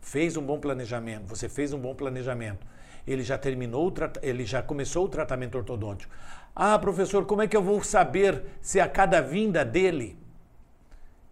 fez 0.00 0.36
um 0.36 0.42
bom 0.42 0.58
planejamento, 0.58 1.26
você 1.26 1.48
fez 1.48 1.72
um 1.72 1.78
bom 1.78 1.94
planejamento, 1.94 2.66
ele 3.06 3.22
já 3.22 3.36
terminou, 3.36 3.92
ele 4.22 4.44
já 4.44 4.62
começou 4.62 5.06
o 5.06 5.08
tratamento 5.08 5.58
ortodôntico. 5.58 6.14
Ah, 6.54 6.78
professor, 6.78 7.26
como 7.26 7.42
é 7.42 7.48
que 7.48 7.56
eu 7.56 7.62
vou 7.62 7.82
saber 7.82 8.44
se 8.60 8.78
a 8.78 8.88
cada 8.88 9.20
vinda 9.20 9.64
dele 9.64 10.18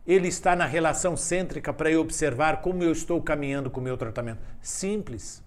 ele 0.07 0.29
está 0.29 0.57
na 0.57 0.64
relação 0.64 1.16
cêntrica 1.16 1.70
para 1.70 1.90
eu 1.90 2.01
observar 2.01 2.62
como 2.62 2.83
eu 2.83 2.92
estou 2.92 3.20
caminhando 3.22 3.70
com 3.70 3.79
o 3.79 3.85
meu 3.85 3.96
tratamento? 3.96 4.40
Simples. 4.61 5.46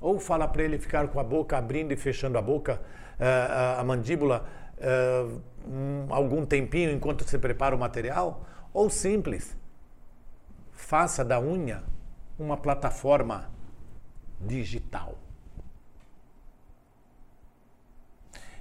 Ou 0.00 0.18
fala 0.18 0.48
para 0.48 0.62
ele 0.62 0.78
ficar 0.78 1.08
com 1.08 1.20
a 1.20 1.24
boca 1.24 1.58
abrindo 1.58 1.92
e 1.92 1.96
fechando 1.96 2.38
a 2.38 2.42
boca, 2.42 2.80
uh, 3.18 3.80
a 3.80 3.84
mandíbula, 3.84 4.46
um, 5.68 6.06
algum 6.08 6.46
tempinho 6.46 6.90
enquanto 6.90 7.22
você 7.22 7.38
prepara 7.38 7.76
o 7.76 7.78
material. 7.78 8.46
Ou 8.72 8.88
simples, 8.88 9.56
faça 10.72 11.24
da 11.24 11.38
unha 11.38 11.82
uma 12.38 12.56
plataforma 12.56 13.50
digital. 14.40 15.18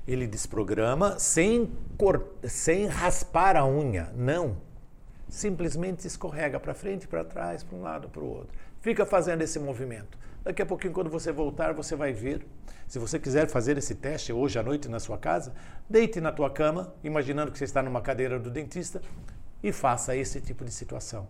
Ele 0.06 0.28
desprograma 0.28 1.20
sem, 1.20 1.72
sem 2.44 2.88
raspar 2.88 3.56
a 3.56 3.66
unha, 3.66 4.12
não. 4.16 4.58
Simplesmente 5.30 6.08
escorrega 6.08 6.60
para 6.60 6.74
frente, 6.74 7.08
para 7.08 7.24
trás, 7.24 7.64
para 7.64 7.78
um 7.78 7.84
lado, 7.84 8.10
para 8.10 8.24
o 8.24 8.28
outro. 8.28 8.58
Fica 8.82 9.06
fazendo 9.06 9.44
esse 9.44 9.60
movimento. 9.60 10.18
Daqui 10.44 10.62
a 10.62 10.66
pouquinho, 10.66 10.94
quando 10.94 11.10
você 11.10 11.32
voltar, 11.32 11.74
você 11.74 11.96
vai 11.96 12.14
ver. 12.14 12.46
Se 12.88 12.98
você 12.98 13.20
quiser 13.20 13.48
fazer 13.48 13.78
esse 13.78 13.96
teste 13.96 14.34
hoje 14.34 14.58
à 14.58 14.64
noite 14.64 14.88
na 14.88 15.00
sua 15.00 15.18
casa, 15.18 15.54
deite 15.90 16.20
na 16.22 16.32
tua 16.32 16.50
cama, 16.50 16.94
imaginando 17.04 17.52
que 17.52 17.58
você 17.58 17.66
está 17.66 17.84
numa 17.84 18.02
cadeira 18.02 18.40
do 18.40 18.50
dentista, 18.50 19.02
e 19.62 19.72
faça 19.72 20.16
esse 20.16 20.40
tipo 20.40 20.64
de 20.64 20.72
situação. 20.72 21.28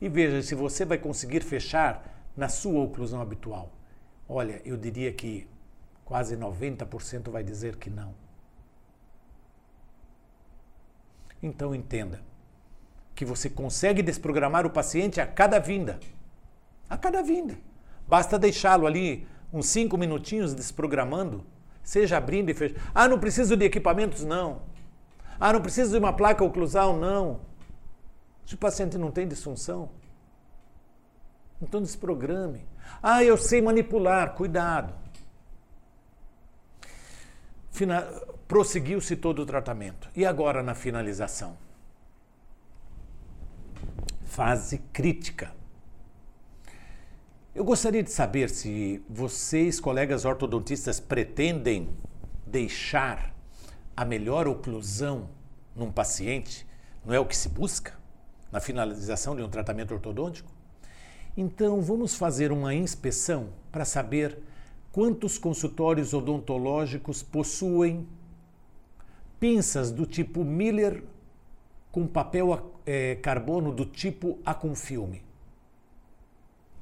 E 0.00 0.08
veja 0.08 0.42
se 0.42 0.54
você 0.54 0.84
vai 0.84 0.98
conseguir 0.98 1.42
fechar 1.42 2.30
na 2.36 2.48
sua 2.48 2.82
oclusão 2.82 3.20
habitual. 3.20 3.72
Olha, 4.28 4.60
eu 4.64 4.76
diria 4.76 5.12
que 5.12 5.48
quase 6.04 6.36
90% 6.36 7.30
vai 7.30 7.42
dizer 7.42 7.76
que 7.76 7.90
não. 7.90 8.14
Então 11.42 11.74
entenda 11.74 12.20
que 13.14 13.24
você 13.24 13.50
consegue 13.50 14.02
desprogramar 14.02 14.66
o 14.66 14.70
paciente 14.70 15.20
a 15.20 15.26
cada 15.26 15.58
vinda. 15.58 15.98
A 16.88 16.96
cada 16.96 17.22
vinda. 17.22 17.58
Basta 18.10 18.36
deixá-lo 18.36 18.88
ali 18.88 19.24
uns 19.52 19.66
cinco 19.66 19.96
minutinhos 19.96 20.52
desprogramando, 20.52 21.46
seja 21.80 22.16
abrindo 22.16 22.50
e 22.50 22.54
fechando. 22.54 22.80
Ah, 22.92 23.06
não 23.06 23.20
preciso 23.20 23.56
de 23.56 23.64
equipamentos? 23.64 24.24
Não. 24.24 24.62
Ah, 25.38 25.52
não 25.52 25.62
preciso 25.62 25.92
de 25.92 25.98
uma 25.98 26.12
placa 26.12 26.42
oclusal? 26.42 26.96
Não. 26.96 27.42
Se 28.44 28.56
o 28.56 28.58
paciente 28.58 28.98
não 28.98 29.12
tem 29.12 29.28
disfunção, 29.28 29.90
então 31.62 31.80
desprograme. 31.80 32.66
Ah, 33.00 33.22
eu 33.22 33.36
sei 33.36 33.62
manipular, 33.62 34.34
cuidado. 34.34 34.92
Fina... 37.70 38.02
Prosseguiu-se 38.48 39.14
todo 39.14 39.42
o 39.42 39.46
tratamento. 39.46 40.10
E 40.16 40.26
agora 40.26 40.64
na 40.64 40.74
finalização? 40.74 41.56
Fase 44.24 44.78
crítica. 44.92 45.59
Eu 47.52 47.64
gostaria 47.64 48.00
de 48.00 48.12
saber 48.12 48.48
se 48.48 49.02
vocês, 49.08 49.80
colegas 49.80 50.24
ortodontistas, 50.24 51.00
pretendem 51.00 51.88
deixar 52.46 53.34
a 53.96 54.04
melhor 54.04 54.46
oclusão 54.46 55.28
num 55.74 55.90
paciente, 55.90 56.64
não 57.04 57.12
é 57.12 57.18
o 57.18 57.26
que 57.26 57.36
se 57.36 57.48
busca 57.48 57.98
na 58.52 58.60
finalização 58.60 59.34
de 59.34 59.42
um 59.42 59.48
tratamento 59.48 59.92
ortodôntico? 59.92 60.48
Então, 61.36 61.82
vamos 61.82 62.14
fazer 62.14 62.52
uma 62.52 62.72
inspeção 62.72 63.48
para 63.72 63.84
saber 63.84 64.38
quantos 64.92 65.36
consultórios 65.36 66.14
odontológicos 66.14 67.20
possuem 67.20 68.06
pinças 69.40 69.90
do 69.90 70.06
tipo 70.06 70.44
Miller 70.44 71.02
com 71.90 72.06
papel 72.06 72.76
é, 72.86 73.16
carbono 73.16 73.72
do 73.72 73.84
tipo 73.84 74.38
A 74.46 74.54
com 74.54 74.72
filme 74.76 75.28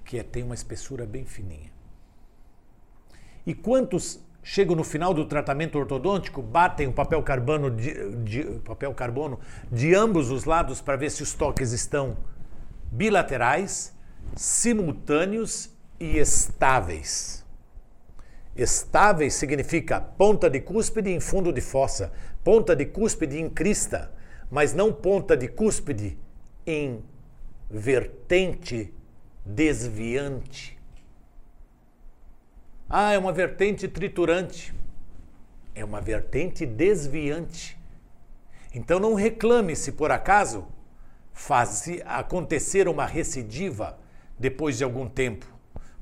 que 0.08 0.18
é, 0.18 0.22
tem 0.22 0.42
uma 0.42 0.54
espessura 0.54 1.04
bem 1.04 1.26
fininha. 1.26 1.70
E 3.46 3.54
quantos 3.54 4.18
chegam 4.42 4.74
no 4.74 4.82
final 4.82 5.12
do 5.12 5.26
tratamento 5.26 5.78
ortodôntico, 5.78 6.40
batem 6.40 6.88
o 6.88 6.92
papel 6.94 7.22
carbono 7.22 7.70
de, 7.70 8.14
de 8.24 8.42
papel 8.60 8.94
carbono 8.94 9.38
de 9.70 9.94
ambos 9.94 10.30
os 10.30 10.46
lados 10.46 10.80
para 10.80 10.96
ver 10.96 11.10
se 11.10 11.22
os 11.22 11.34
toques 11.34 11.72
estão 11.72 12.16
bilaterais, 12.90 13.94
simultâneos 14.34 15.68
e 16.00 16.16
estáveis. 16.16 17.44
Estáveis 18.56 19.34
significa 19.34 20.00
ponta 20.00 20.48
de 20.48 20.58
cúspide 20.58 21.10
em 21.10 21.20
fundo 21.20 21.52
de 21.52 21.60
fossa, 21.60 22.10
ponta 22.42 22.74
de 22.74 22.86
cúspide 22.86 23.38
em 23.38 23.50
crista, 23.50 24.10
mas 24.50 24.72
não 24.72 24.90
ponta 24.90 25.36
de 25.36 25.48
cúspide 25.48 26.18
em 26.66 27.04
vertente 27.70 28.94
desviante. 29.48 30.78
Ah, 32.88 33.12
é 33.12 33.18
uma 33.18 33.32
vertente 33.32 33.88
triturante. 33.88 34.74
É 35.74 35.84
uma 35.84 36.00
vertente 36.00 36.66
desviante. 36.66 37.78
Então 38.74 39.00
não 39.00 39.14
reclame 39.14 39.74
se 39.74 39.92
por 39.92 40.10
acaso 40.10 40.66
faz 41.32 41.88
acontecer 42.04 42.88
uma 42.88 43.06
recidiva 43.06 43.98
depois 44.38 44.76
de 44.76 44.84
algum 44.84 45.08
tempo, 45.08 45.46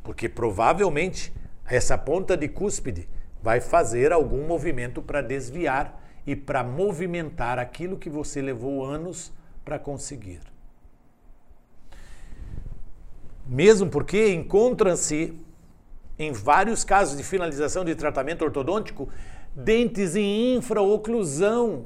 porque 0.03 0.29
provavelmente 0.29 1.33
essa 1.67 1.97
ponta 1.97 2.37
de 2.37 2.49
cúspide 2.49 3.09
vai 3.43 3.61
fazer 3.61 4.13
algum 4.13 4.47
movimento 4.47 5.01
para 5.01 5.23
desviar 5.23 6.03
e 6.27 6.35
para 6.35 6.65
movimentar 6.65 7.59
aquilo 7.59 7.97
que 7.97 8.11
você 8.11 8.43
levou 8.43 8.85
anos 8.85 9.33
para 9.65 9.79
conseguir 9.79 10.41
mesmo 13.47 13.89
porque 13.89 14.33
encontram-se, 14.33 15.39
em 16.19 16.33
vários 16.33 16.83
casos 16.83 17.17
de 17.17 17.23
finalização 17.23 17.85
de 17.85 17.95
tratamento 17.95 18.43
ortodôntico, 18.43 19.09
dentes 19.55 20.17
em 20.17 20.57
infraoclusão. 20.57 21.85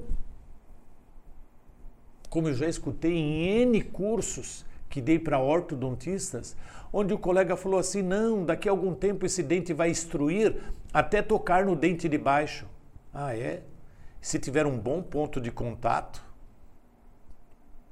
Como 2.29 2.49
eu 2.49 2.55
já 2.55 2.69
escutei 2.69 3.13
em 3.13 3.63
N 3.63 3.83
cursos 3.83 4.65
que 4.89 5.01
dei 5.01 5.19
para 5.19 5.39
ortodontistas, 5.39 6.57
onde 6.93 7.13
o 7.13 7.19
colega 7.19 7.57
falou 7.57 7.79
assim: 7.79 8.03
não, 8.03 8.45
daqui 8.45 8.69
a 8.69 8.73
algum 8.73 8.95
tempo 8.95 9.27
esse 9.27 9.43
dente 9.43 9.73
vai 9.73 9.91
instruir 9.91 10.57
até 10.93 11.21
tocar 11.23 11.65
no 11.65 11.77
dente 11.77 12.09
de 12.09 12.19
baixo. 12.19 12.67
Ah, 13.13 13.37
é? 13.37 13.63
Se 14.21 14.39
tiver 14.39 14.67
um 14.67 14.79
bom 14.79 15.03
ponto 15.03 15.41
de 15.41 15.51
contato, 15.51 16.23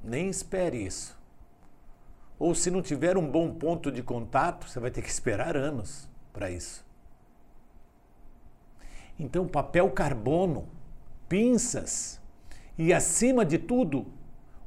nem 0.03 0.29
espere 0.29 0.85
isso. 0.85 1.18
Ou 2.39 2.55
se 2.55 2.71
não 2.71 2.81
tiver 2.81 3.17
um 3.17 3.27
bom 3.27 3.51
ponto 3.53 3.91
de 3.91 4.03
contato, 4.03 4.69
você 4.69 4.79
vai 4.79 4.91
ter 4.91 5.03
que 5.03 5.09
esperar 5.09 5.57
anos 5.57 6.09
para 6.33 6.51
isso. 6.51 6.87
Então, 9.19 9.47
papel 9.47 9.91
carbono, 9.91 10.69
pinças 11.29 12.21
e, 12.79 12.93
acima 12.93 13.45
de 13.45 13.59
tudo, 13.59 14.07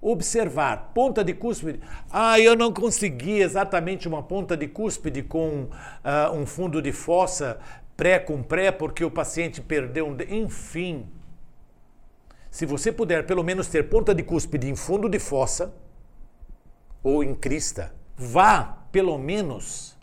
observar 0.01 0.91
ponta 0.93 1.23
de 1.23 1.33
cúspide. 1.33 1.79
Ah, 2.09 2.39
eu 2.39 2.55
não 2.55 2.73
consegui 2.73 3.39
exatamente 3.39 4.07
uma 4.07 4.21
ponta 4.21 4.57
de 4.57 4.67
cúspide 4.67 5.23
com 5.23 5.63
uh, 5.63 6.35
um 6.35 6.45
fundo 6.45 6.81
de 6.81 6.91
fossa 6.91 7.59
pré 8.01 8.17
com 8.17 8.41
pré 8.41 8.71
porque 8.71 9.05
o 9.05 9.11
paciente 9.11 9.61
perdeu 9.61 10.07
um. 10.07 10.17
Enfim. 10.27 11.07
Se 12.49 12.65
você 12.65 12.91
puder 12.91 13.27
pelo 13.27 13.43
menos 13.43 13.67
ter 13.67 13.83
ponta 13.89 14.13
de 14.13 14.23
cúspide 14.23 14.67
em 14.67 14.75
fundo 14.75 15.07
de 15.07 15.19
fossa, 15.19 15.71
ou 17.03 17.23
em 17.23 17.33
crista, 17.33 17.93
vá 18.17 18.77
pelo 18.91 19.17
menos 19.17 19.97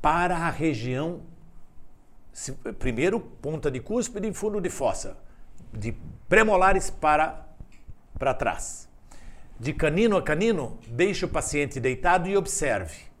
para 0.00 0.36
a 0.36 0.50
região, 0.50 1.20
primeiro 2.78 3.20
ponta 3.20 3.70
de 3.70 3.80
cúspide 3.80 4.28
e 4.28 4.32
fundo 4.32 4.60
de 4.60 4.70
fossa, 4.70 5.16
de 5.72 5.94
premolares 6.28 6.90
para, 6.90 7.46
para 8.18 8.34
trás. 8.34 8.88
De 9.60 9.72
canino 9.72 10.16
a 10.16 10.22
canino, 10.22 10.78
deixe 10.88 11.24
o 11.24 11.28
paciente 11.28 11.78
deitado 11.78 12.28
e 12.28 12.36
observe. 12.36 13.12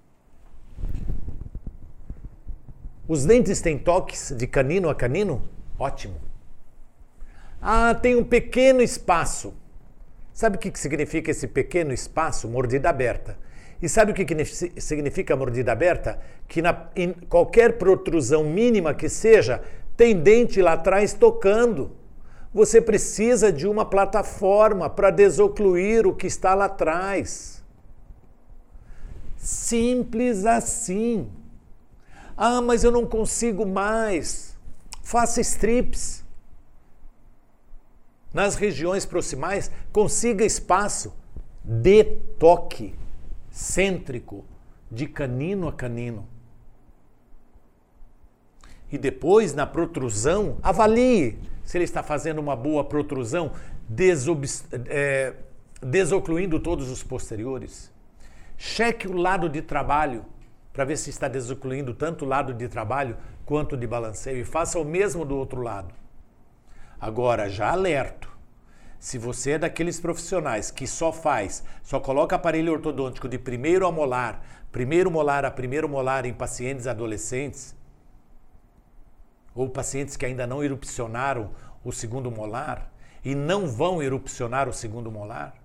Os 3.06 3.24
dentes 3.24 3.60
têm 3.60 3.78
toques 3.78 4.32
de 4.36 4.46
canino 4.46 4.88
a 4.88 4.94
canino? 4.94 5.42
Ótimo. 5.78 6.20
Ah, 7.60 7.94
tem 7.94 8.16
um 8.16 8.24
pequeno 8.24 8.82
espaço. 8.82 9.54
Sabe 10.32 10.56
o 10.56 10.58
que 10.58 10.78
significa 10.78 11.30
esse 11.30 11.46
pequeno 11.46 11.92
espaço, 11.92 12.48
mordida 12.48 12.88
aberta? 12.88 13.36
E 13.82 13.88
sabe 13.88 14.12
o 14.12 14.14
que 14.14 14.24
significa 14.80 15.36
mordida 15.36 15.72
aberta? 15.72 16.20
Que 16.48 16.62
na, 16.62 16.88
em 16.94 17.12
qualquer 17.12 17.78
protrusão 17.78 18.44
mínima 18.44 18.94
que 18.94 19.08
seja, 19.08 19.62
tem 19.96 20.16
dente 20.16 20.62
lá 20.62 20.74
atrás 20.74 21.12
tocando. 21.12 21.90
Você 22.54 22.80
precisa 22.80 23.52
de 23.52 23.66
uma 23.66 23.84
plataforma 23.84 24.88
para 24.88 25.10
desocluir 25.10 26.06
o 26.06 26.14
que 26.14 26.26
está 26.26 26.54
lá 26.54 26.66
atrás. 26.66 27.62
Simples 29.36 30.46
assim. 30.46 31.28
Ah, 32.36 32.62
mas 32.62 32.84
eu 32.84 32.90
não 32.90 33.04
consigo 33.04 33.66
mais. 33.66 34.56
Faça 35.02 35.40
strips 35.40 36.21
nas 38.32 38.54
regiões 38.54 39.04
proximais, 39.04 39.70
consiga 39.92 40.44
espaço 40.44 41.14
de 41.62 42.04
toque 42.38 42.94
cêntrico, 43.50 44.44
de 44.90 45.06
canino 45.06 45.68
a 45.68 45.72
canino. 45.72 46.26
E 48.90 48.98
depois, 48.98 49.54
na 49.54 49.66
protrusão, 49.66 50.58
avalie 50.62 51.38
se 51.64 51.78
ele 51.78 51.84
está 51.84 52.02
fazendo 52.02 52.38
uma 52.38 52.56
boa 52.56 52.84
protrusão, 52.84 53.52
é, 54.88 55.34
desocluindo 55.80 56.58
todos 56.60 56.90
os 56.90 57.02
posteriores. 57.02 57.90
Cheque 58.56 59.08
o 59.08 59.16
lado 59.16 59.48
de 59.48 59.62
trabalho 59.62 60.24
para 60.72 60.84
ver 60.84 60.96
se 60.96 61.10
está 61.10 61.28
desocluindo 61.28 61.94
tanto 61.94 62.24
o 62.24 62.28
lado 62.28 62.54
de 62.54 62.68
trabalho 62.68 63.16
quanto 63.44 63.76
de 63.76 63.86
balanceio 63.86 64.40
e 64.40 64.44
faça 64.44 64.78
o 64.78 64.84
mesmo 64.84 65.24
do 65.24 65.36
outro 65.36 65.62
lado. 65.62 65.94
Agora, 67.02 67.50
já 67.50 67.72
alerto. 67.72 68.30
Se 69.00 69.18
você 69.18 69.52
é 69.52 69.58
daqueles 69.58 69.98
profissionais 69.98 70.70
que 70.70 70.86
só 70.86 71.12
faz, 71.12 71.64
só 71.82 71.98
coloca 71.98 72.36
aparelho 72.36 72.72
ortodôntico 72.72 73.28
de 73.28 73.38
primeiro 73.38 73.84
a 73.84 73.90
molar, 73.90 74.40
primeiro 74.70 75.10
molar 75.10 75.44
a 75.44 75.50
primeiro 75.50 75.88
molar 75.88 76.24
em 76.24 76.32
pacientes 76.32 76.86
adolescentes, 76.86 77.74
ou 79.52 79.68
pacientes 79.68 80.16
que 80.16 80.24
ainda 80.24 80.46
não 80.46 80.62
erupcionaram 80.62 81.50
o 81.84 81.90
segundo 81.90 82.30
molar 82.30 82.88
e 83.24 83.34
não 83.34 83.66
vão 83.66 84.00
erupcionar 84.00 84.68
o 84.68 84.72
segundo 84.72 85.10
molar, 85.10 85.56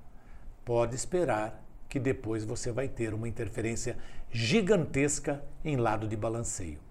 pode 0.65 0.95
esperar 0.95 1.63
que 1.88 2.00
depois 2.00 2.43
você 2.45 2.71
vai 2.71 2.88
ter 2.88 3.13
uma 3.13 3.30
interferência 3.30 3.95
gigantesca 4.32 5.43
em 5.63 5.78
lado 5.78 6.08
de 6.08 6.15
balanceio. 6.15 6.87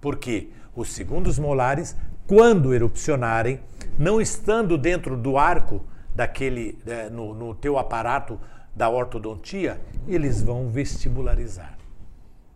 Porque 0.00 0.50
os 0.74 0.90
segundos 0.90 1.38
molares, 1.38 1.96
quando 2.26 2.72
erupcionarem, 2.72 3.60
não 3.98 4.20
estando 4.20 4.78
dentro 4.78 5.16
do 5.16 5.36
arco 5.36 5.84
daquele 6.14 6.78
é, 6.86 7.10
no, 7.10 7.34
no 7.34 7.54
teu 7.54 7.78
aparato 7.78 8.38
da 8.74 8.88
ortodontia, 8.88 9.80
eles 10.06 10.42
vão 10.42 10.68
vestibularizar. 10.68 11.76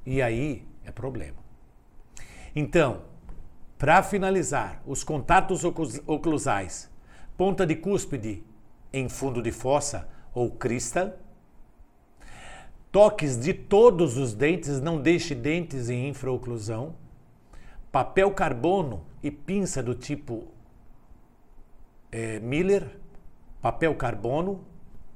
E 0.06 0.22
aí 0.22 0.66
é 0.84 0.90
problema. 0.90 1.36
Então, 2.54 3.02
para 3.76 4.02
finalizar, 4.02 4.80
os 4.86 5.02
contatos 5.02 5.62
oclusais, 6.06 6.90
ponta 7.36 7.66
de 7.66 7.74
cúspide 7.74 8.44
em 8.92 9.08
fundo 9.08 9.42
de 9.42 9.50
fossa 9.50 10.08
ou 10.32 10.50
crista, 10.50 11.18
toques 12.92 13.36
de 13.36 13.52
todos 13.52 14.16
os 14.16 14.34
dentes, 14.34 14.80
não 14.80 15.00
deixe 15.02 15.34
dentes 15.34 15.90
em 15.90 16.08
infraoclusão, 16.08 16.94
papel 17.94 18.32
carbono 18.32 19.06
e 19.22 19.30
pinça 19.30 19.80
do 19.80 19.94
tipo 19.94 20.48
é, 22.10 22.40
Miller, 22.40 22.98
papel 23.62 23.94
carbono 23.94 24.64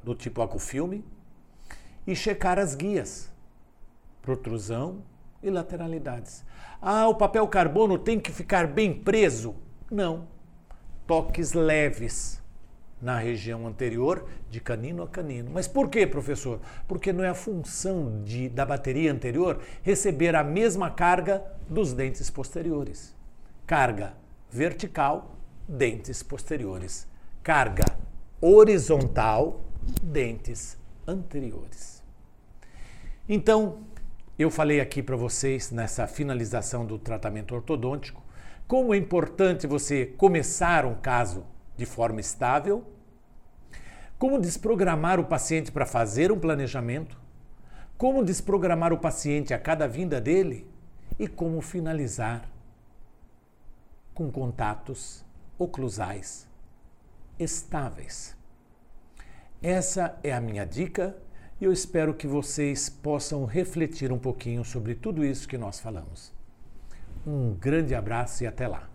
do 0.00 0.14
tipo 0.14 0.40
acufilme 0.40 1.04
e 2.06 2.14
checar 2.14 2.56
as 2.56 2.76
guias, 2.76 3.32
protrusão 4.22 5.02
e 5.42 5.50
lateralidades. 5.50 6.44
Ah, 6.80 7.08
o 7.08 7.16
papel 7.16 7.48
carbono 7.48 7.98
tem 7.98 8.20
que 8.20 8.30
ficar 8.30 8.68
bem 8.68 8.94
preso? 8.94 9.56
Não. 9.90 10.28
Toques 11.04 11.54
leves 11.54 12.40
na 13.00 13.18
região 13.18 13.66
anterior, 13.66 14.28
de 14.50 14.60
canino 14.60 15.02
a 15.02 15.08
canino. 15.08 15.50
Mas 15.52 15.68
por 15.68 15.88
quê, 15.88 16.06
professor? 16.06 16.60
Porque 16.86 17.12
não 17.12 17.22
é 17.22 17.28
a 17.28 17.34
função 17.34 18.22
de, 18.24 18.48
da 18.48 18.66
bateria 18.66 19.12
anterior 19.12 19.60
receber 19.82 20.34
a 20.34 20.42
mesma 20.42 20.90
carga 20.90 21.42
dos 21.68 21.92
dentes 21.92 22.28
posteriores. 22.30 23.14
Carga 23.66 24.14
vertical, 24.50 25.36
dentes 25.68 26.22
posteriores. 26.22 27.06
Carga 27.42 27.84
horizontal, 28.40 29.60
dentes 30.02 30.76
anteriores. 31.06 32.02
Então, 33.28 33.80
eu 34.38 34.50
falei 34.50 34.80
aqui 34.80 35.02
para 35.02 35.16
vocês 35.16 35.70
nessa 35.70 36.06
finalização 36.06 36.86
do 36.86 36.98
tratamento 36.98 37.54
ortodôntico 37.54 38.22
como 38.68 38.92
é 38.92 38.98
importante 38.98 39.66
você 39.66 40.04
começar 40.04 40.84
um 40.84 40.94
caso 40.94 41.42
de 41.78 41.86
forma 41.86 42.20
estável, 42.20 42.84
como 44.18 44.40
desprogramar 44.40 45.20
o 45.20 45.24
paciente 45.24 45.70
para 45.70 45.86
fazer 45.86 46.32
um 46.32 46.38
planejamento, 46.38 47.16
como 47.96 48.24
desprogramar 48.24 48.92
o 48.92 48.98
paciente 48.98 49.54
a 49.54 49.58
cada 49.58 49.86
vinda 49.86 50.20
dele 50.20 50.68
e 51.18 51.28
como 51.28 51.60
finalizar 51.60 52.50
com 54.12 54.30
contatos 54.30 55.24
oclusais 55.56 56.48
estáveis. 57.38 58.36
Essa 59.62 60.18
é 60.24 60.32
a 60.32 60.40
minha 60.40 60.66
dica 60.66 61.16
e 61.60 61.64
eu 61.64 61.72
espero 61.72 62.12
que 62.12 62.26
vocês 62.26 62.88
possam 62.88 63.44
refletir 63.44 64.12
um 64.12 64.18
pouquinho 64.18 64.64
sobre 64.64 64.96
tudo 64.96 65.24
isso 65.24 65.46
que 65.46 65.56
nós 65.56 65.78
falamos. 65.78 66.32
Um 67.24 67.54
grande 67.54 67.94
abraço 67.94 68.42
e 68.42 68.48
até 68.48 68.66
lá! 68.66 68.87